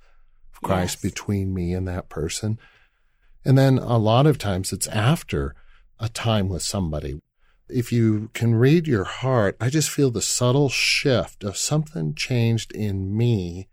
[0.55, 1.11] of Christ Yes.
[1.13, 2.59] between me and that person.
[3.45, 5.55] And then a lot of times it's after
[6.01, 7.21] a time with somebody.
[7.69, 12.73] If you can read your heart, I just feel the subtle shift of something changed
[12.73, 13.69] in me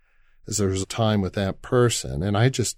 [0.48, 2.24] as there was a time with that person.
[2.24, 2.78] And I just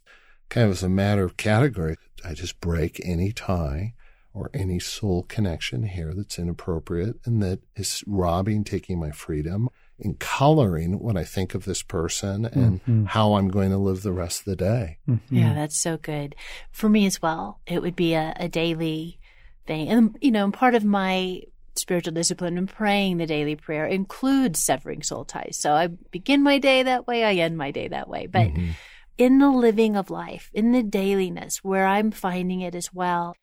[0.49, 3.93] kind of as a matter of category, I just break any tie
[4.33, 9.69] or any soul connection here that's inappropriate and that is robbing, taking my freedom
[9.99, 13.07] and coloring what I think of this person and Mhm.
[13.07, 14.97] how I'm going to live the rest of the day.
[15.07, 15.35] Mm-hmm.
[15.35, 16.35] Yeah, that's so good.
[16.71, 19.19] For me as well, it would be a, a daily
[19.67, 19.87] thing.
[19.89, 21.41] And, you know, part of my
[21.75, 25.57] spiritual discipline and praying the daily prayer includes severing soul ties.
[25.59, 28.27] So I begin my day that way, I end my day that way.
[28.27, 28.71] But Mhm.
[29.17, 33.35] in the living of life, in the dailiness, where I'm finding it as well,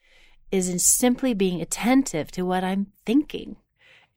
[0.50, 3.56] is in simply being attentive to what I'm thinking.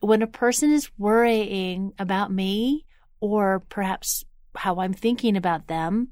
[0.04, 2.86] When a person is worrying about me,
[3.22, 6.10] or perhaps how I'm thinking about them,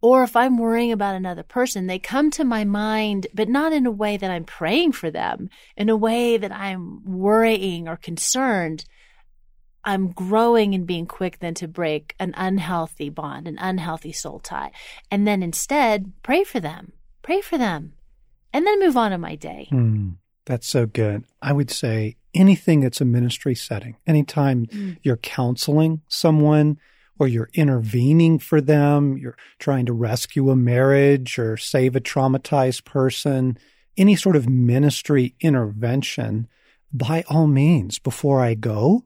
[0.00, 3.86] or if I'm worrying about another person, they come to my mind, but not in
[3.86, 8.84] a way that I'm praying for them, in a way that I'm worrying or concerned.
[9.84, 14.72] I'm growing and being quick then to break an unhealthy bond, an unhealthy soul tie.
[15.12, 17.92] And then instead, pray for them, pray for them,
[18.52, 19.68] and then move on in my day.
[19.70, 21.24] Mm, that's so good.
[21.40, 24.96] I would say anything that's a ministry setting, anytime Mm.
[25.02, 26.78] you're counseling someone
[27.18, 32.84] or you're intervening for them, you're trying to rescue a marriage or save a traumatized
[32.84, 33.58] person,
[33.96, 36.46] any sort of ministry intervention,
[36.92, 39.04] by all means, before I go,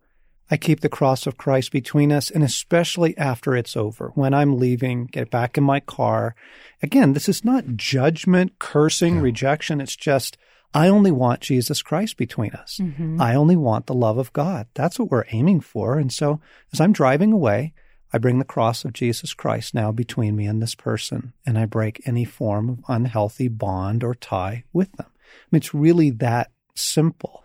[0.51, 4.59] I keep the cross of Christ between us, and especially after it's over, when I'm
[4.59, 6.35] leaving, get back in my car.
[6.83, 9.81] Again, this is not judgment, cursing, rejection.
[9.81, 10.37] It's just,
[10.75, 12.79] I only want Jesus Christ between us.
[12.81, 13.20] Mhm.
[13.20, 14.66] I only want the love of God.
[14.75, 15.99] That's what we're aiming for.
[15.99, 16.41] And so
[16.73, 17.75] as I'm driving away,
[18.12, 21.64] I bring the cross of Jesus Christ now between me and this person, and I
[21.66, 25.07] break any form of unhealthy bond or tie with them.
[25.09, 27.43] I mean, it's really that simple.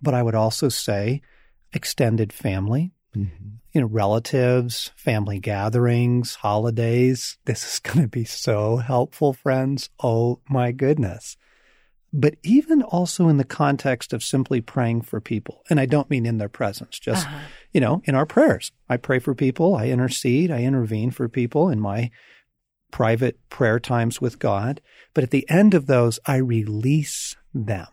[0.00, 1.22] But I would also say
[1.72, 3.58] extended family, Mhm.
[3.72, 7.38] you know, relatives, family gatherings, holidays.
[7.44, 9.90] This is going to be so helpful, friends.
[10.02, 11.36] Oh my goodness.
[12.12, 16.26] But even also in the context of simply praying for people, and I don't mean
[16.26, 17.38] in their presence, just, Uh-huh.
[17.72, 18.70] you know, in our prayers.
[18.88, 22.10] I pray for people, I intercede, I intervene for people in my
[22.90, 24.82] private prayer times with God.
[25.14, 27.86] But at the end of those, I release them.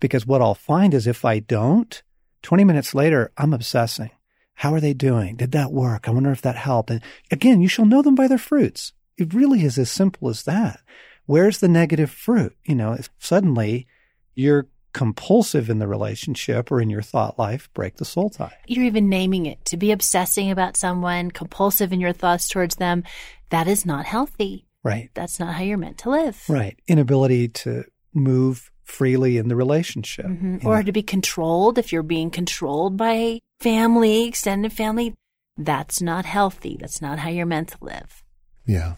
[0.00, 2.02] Because what I'll find is if I don't,
[2.42, 4.10] 20 minutes later, I'm obsessing.
[4.54, 5.36] How are they doing?
[5.36, 6.08] Did that work?
[6.08, 6.90] I wonder if that helped.
[6.90, 8.92] And again, you shall know them by their fruits.
[9.16, 10.80] It really is as simple as that.
[11.28, 12.56] Where's the negative fruit?
[12.64, 13.86] You know, if suddenly
[14.34, 18.56] you're compulsive in the relationship or in your thought life, break the soul tie.
[18.66, 23.04] You're even naming it to be obsessing about someone, compulsive in your thoughts towards them.
[23.50, 24.64] That is not healthy.
[24.82, 25.10] Right.
[25.12, 26.42] That's not how you're meant to live.
[26.48, 26.80] Right.
[26.88, 30.24] Inability to move freely in the relationship.
[30.24, 30.64] Mhm.
[30.64, 30.82] Or know.
[30.84, 35.12] to be controlled if you're being controlled by family, extended family.
[35.58, 36.78] That's not healthy.
[36.80, 38.22] That's not how you're meant to live.
[38.64, 38.94] Yeah.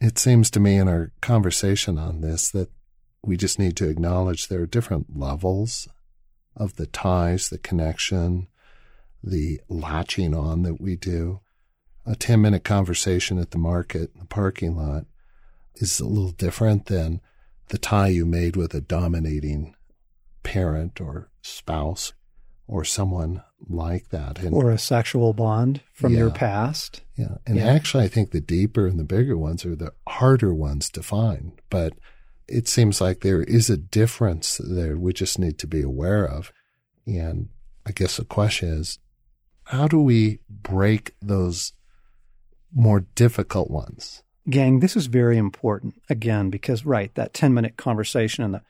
[0.00, 2.70] It seems to me in our conversation on this that
[3.22, 5.88] we just need to acknowledge there are different levels
[6.56, 8.48] of the ties, the connection,
[9.22, 11.40] the latching on that we do.
[12.06, 15.04] A 10 minute conversation at the market, the parking lot,
[15.74, 17.20] is a little different than
[17.68, 19.76] the tie you made with a dominating
[20.42, 22.14] parent or spouse
[22.66, 24.38] or someone like that.
[24.38, 27.02] And or a sexual bond from your past.
[27.16, 27.36] yeah.
[27.46, 27.66] And Yeah.
[27.66, 31.52] actually, I think the deeper and the bigger ones are the harder ones to find.
[31.70, 31.94] But
[32.48, 36.52] it seems like there is a difference there we just need to be aware of.
[37.06, 37.48] And
[37.86, 38.98] I guess the question is
[39.64, 41.72] how do we break those
[42.74, 44.22] more difficult ones?
[44.48, 48.62] Gang, this is very important again because, right, that 10 minute conversation and the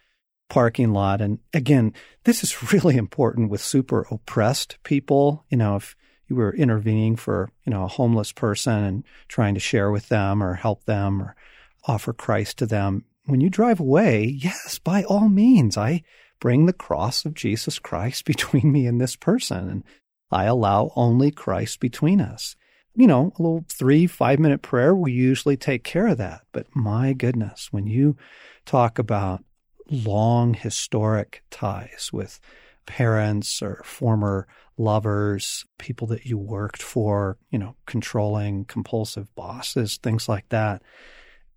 [0.51, 1.22] parking lot.
[1.22, 1.94] And again,
[2.24, 5.46] this is really important with super oppressed people.
[5.48, 5.96] You know, if
[6.28, 10.42] you were intervening for, you know, a homeless person and trying to share with them
[10.42, 11.34] or help them or
[11.86, 16.03] offer Christ to them, when you drive away, yes, by all means, I
[16.40, 19.68] bring the cross of Jesus Christ between me and this person.
[19.68, 19.84] And
[20.30, 22.57] I allow only Christ between us.
[22.94, 26.42] You know, a little three, five minute prayer will usually take care of that.
[26.53, 28.16] But my goodness, when you
[28.66, 29.44] talk about
[29.91, 32.41] long historic ties with
[32.86, 40.28] parents or former lovers, people that you worked for, you know, controlling, compulsive bosses, things
[40.28, 40.82] like that.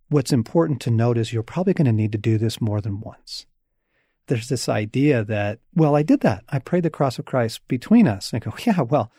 [0.09, 2.99] What's important to note is you're probably going to need to do this more than
[2.99, 3.45] once
[4.27, 6.43] there's this idea that, well, I did that.
[6.49, 8.31] I prayed the cross of Christ between us.
[8.31, 9.11] And I go, yeah, well,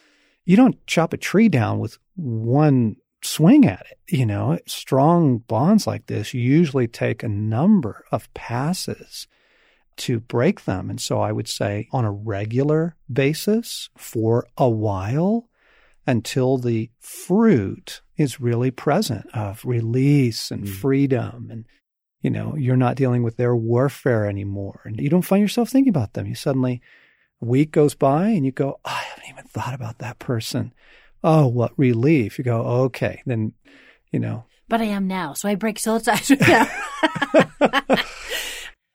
[0.44, 4.16] you don't chop a tree down with one swing at it.
[4.16, 9.26] You know, strong bonds like this usually take a number of passes
[9.96, 10.90] to break them.
[10.90, 15.48] And so I would say on a regular basis for a while
[16.06, 20.68] until the fruit is really present of release and mm.
[20.68, 21.64] freedom and
[22.20, 24.80] you know, you're not dealing with their warfare anymore.
[24.84, 26.26] And you don't find yourself thinking about them.
[26.26, 26.80] You suddenly,
[27.42, 30.72] a week goes by and you go, oh, I haven't even thought about that person.
[31.24, 32.38] Oh, what relief.
[32.38, 33.22] You go, okay.
[33.24, 33.54] Then,
[34.12, 34.44] you know.
[34.68, 35.32] But I am now.
[35.32, 36.66] So I break soul ties with them.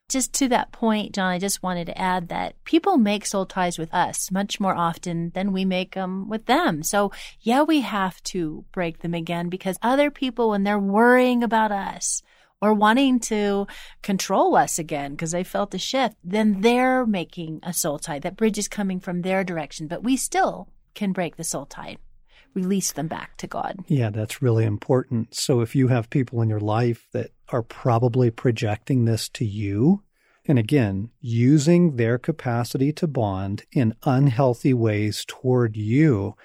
[0.09, 3.79] just to that point, John, I just wanted to add that people make soul ties
[3.79, 6.83] with us much more often than we make them with them.
[6.83, 7.11] So
[7.41, 12.21] yeah, we have to break them again because other people, when they're worrying about us,
[12.61, 13.65] or wanting to
[14.01, 18.19] control us again because they felt a shift, then they're making a soul tie.
[18.19, 21.97] That bridge is coming from their direction, but we still can break the soul tie,
[22.53, 23.77] release them back to God.
[23.87, 25.35] Yeah, that's really important.
[25.35, 30.03] So if you have people in your life that are probably projecting this to you,
[30.45, 36.35] and again, using their capacity to bond in unhealthy ways toward you,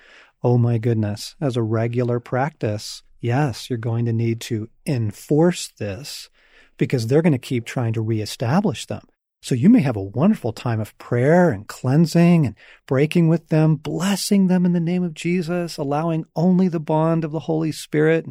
[0.42, 6.28] oh my goodness, as a regular practice, yes, you're going to need to enforce this
[6.76, 9.06] because they're going to keep trying to reestablish them.
[9.44, 12.54] So you may have a wonderful time of prayer and cleansing and
[12.86, 17.30] breaking with them, blessing them in the name of Jesus, allowing only the bond of
[17.30, 18.24] the Holy Spirit.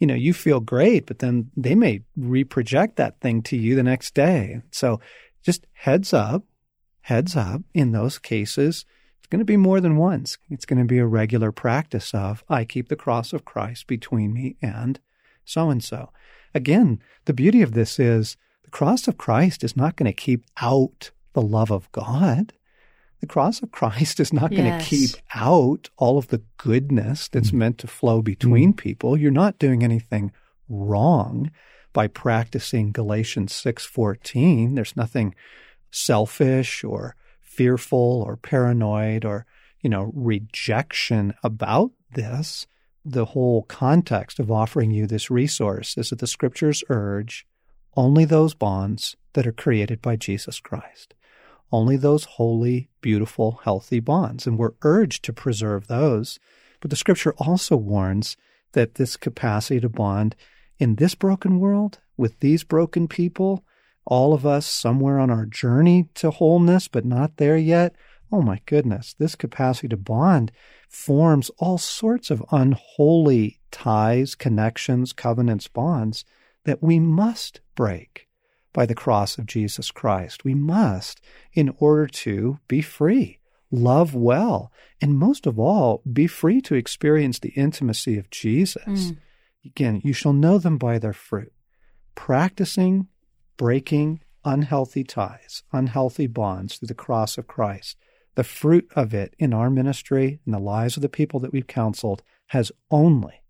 [0.00, 3.82] You know, you feel great, but then they may reproject that thing to you the
[3.82, 4.62] next day.
[4.70, 5.00] So
[5.42, 6.44] just heads up,
[7.02, 8.86] heads up in those cases
[9.18, 10.36] it's going to be more than once.
[10.50, 14.32] It's going to be a regular practice of, I keep the cross of Christ between
[14.32, 14.98] me and
[15.46, 16.10] so and so.
[16.54, 20.44] Again, the beauty of this is the cross of Christ is not going to keep
[20.60, 22.52] out the love of God.
[23.20, 24.60] The cross of Christ is not yes.
[24.60, 28.76] going to keep out all of the goodness that's mm meant to flow between mm
[28.76, 29.16] people.
[29.16, 30.32] You're not doing anything
[30.68, 31.50] wrong
[31.92, 34.74] by practicing Galatians 6:14.
[34.74, 35.34] There's nothing
[35.90, 39.46] selfish or fearful or paranoid or,
[39.80, 42.66] you know, rejection about this.
[43.04, 47.46] The whole context of offering you this resource is that the scriptures urge
[47.96, 51.14] only those bonds that are created by Jesus Christ,
[51.72, 54.46] only those holy, beautiful, healthy bonds.
[54.46, 56.38] And we're urged to preserve those.
[56.80, 58.36] But the scripture also warns
[58.72, 60.36] that this capacity to bond
[60.78, 63.64] in this broken world with these broken people
[64.06, 67.94] all of us somewhere on our journey to wholeness, but not there yet.
[68.30, 70.52] Oh my goodness, this capacity to bond
[70.88, 76.24] forms all sorts of unholy ties, connections, covenants, bonds
[76.64, 78.28] that we must break
[78.72, 80.44] by the cross of Jesus Christ.
[80.44, 81.20] We must
[81.52, 83.38] in order to be free,
[83.70, 88.82] love well, and most of all, be free to experience the intimacy of Jesus.
[88.84, 89.18] Mm.
[89.64, 91.52] Again, you shall know them by their fruit.
[92.14, 93.08] Practicing
[93.56, 97.96] breaking unhealthy ties, unhealthy bonds through the cross of Christ.
[98.34, 101.66] The fruit of it in our ministry and the lives of the people that we've
[101.66, 103.42] counseled has only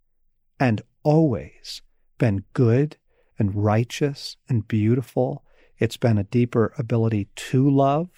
[0.60, 1.82] and always
[2.18, 2.96] been good
[3.38, 5.44] and righteous and beautiful.
[5.78, 8.08] It's been a deeper ability to love.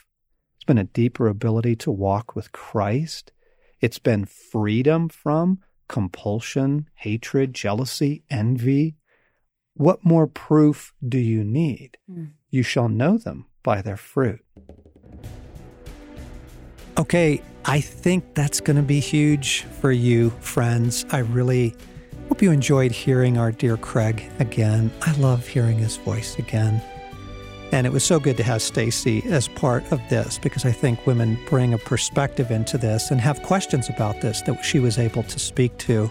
[0.57, 3.33] It's been a deeper ability to walk with Christ.
[3.81, 8.97] It's been freedom from compulsion, hatred, jealousy, envy,
[9.77, 11.99] what more proof do you need?
[12.11, 12.33] Mm.
[12.51, 14.43] You shall know them by their fruit.
[16.99, 21.05] Okay, I think that's going to be huge for you, friends.
[21.11, 21.77] I really
[22.37, 24.93] Hope you enjoyed hearing our dear Craig again.
[25.01, 26.82] I love hearing his voice again.
[27.72, 31.07] And it was so good to have Stasi as part of this because I think
[31.07, 35.22] women bring a perspective into this and have questions about this that she was able
[35.22, 36.11] to speak to.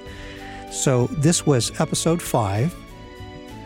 [0.71, 2.75] So this was episode 5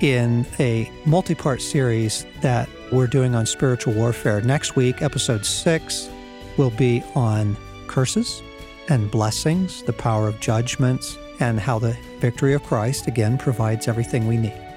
[0.01, 4.41] in a multi-part series that we're doing on spiritual warfare.
[4.41, 6.09] Next week, episode 6
[6.57, 7.55] will be on
[7.87, 8.43] curses
[8.89, 14.27] and blessings, the power of judgments and how the victory of Christ, again, provides everything
[14.27, 14.68] we need.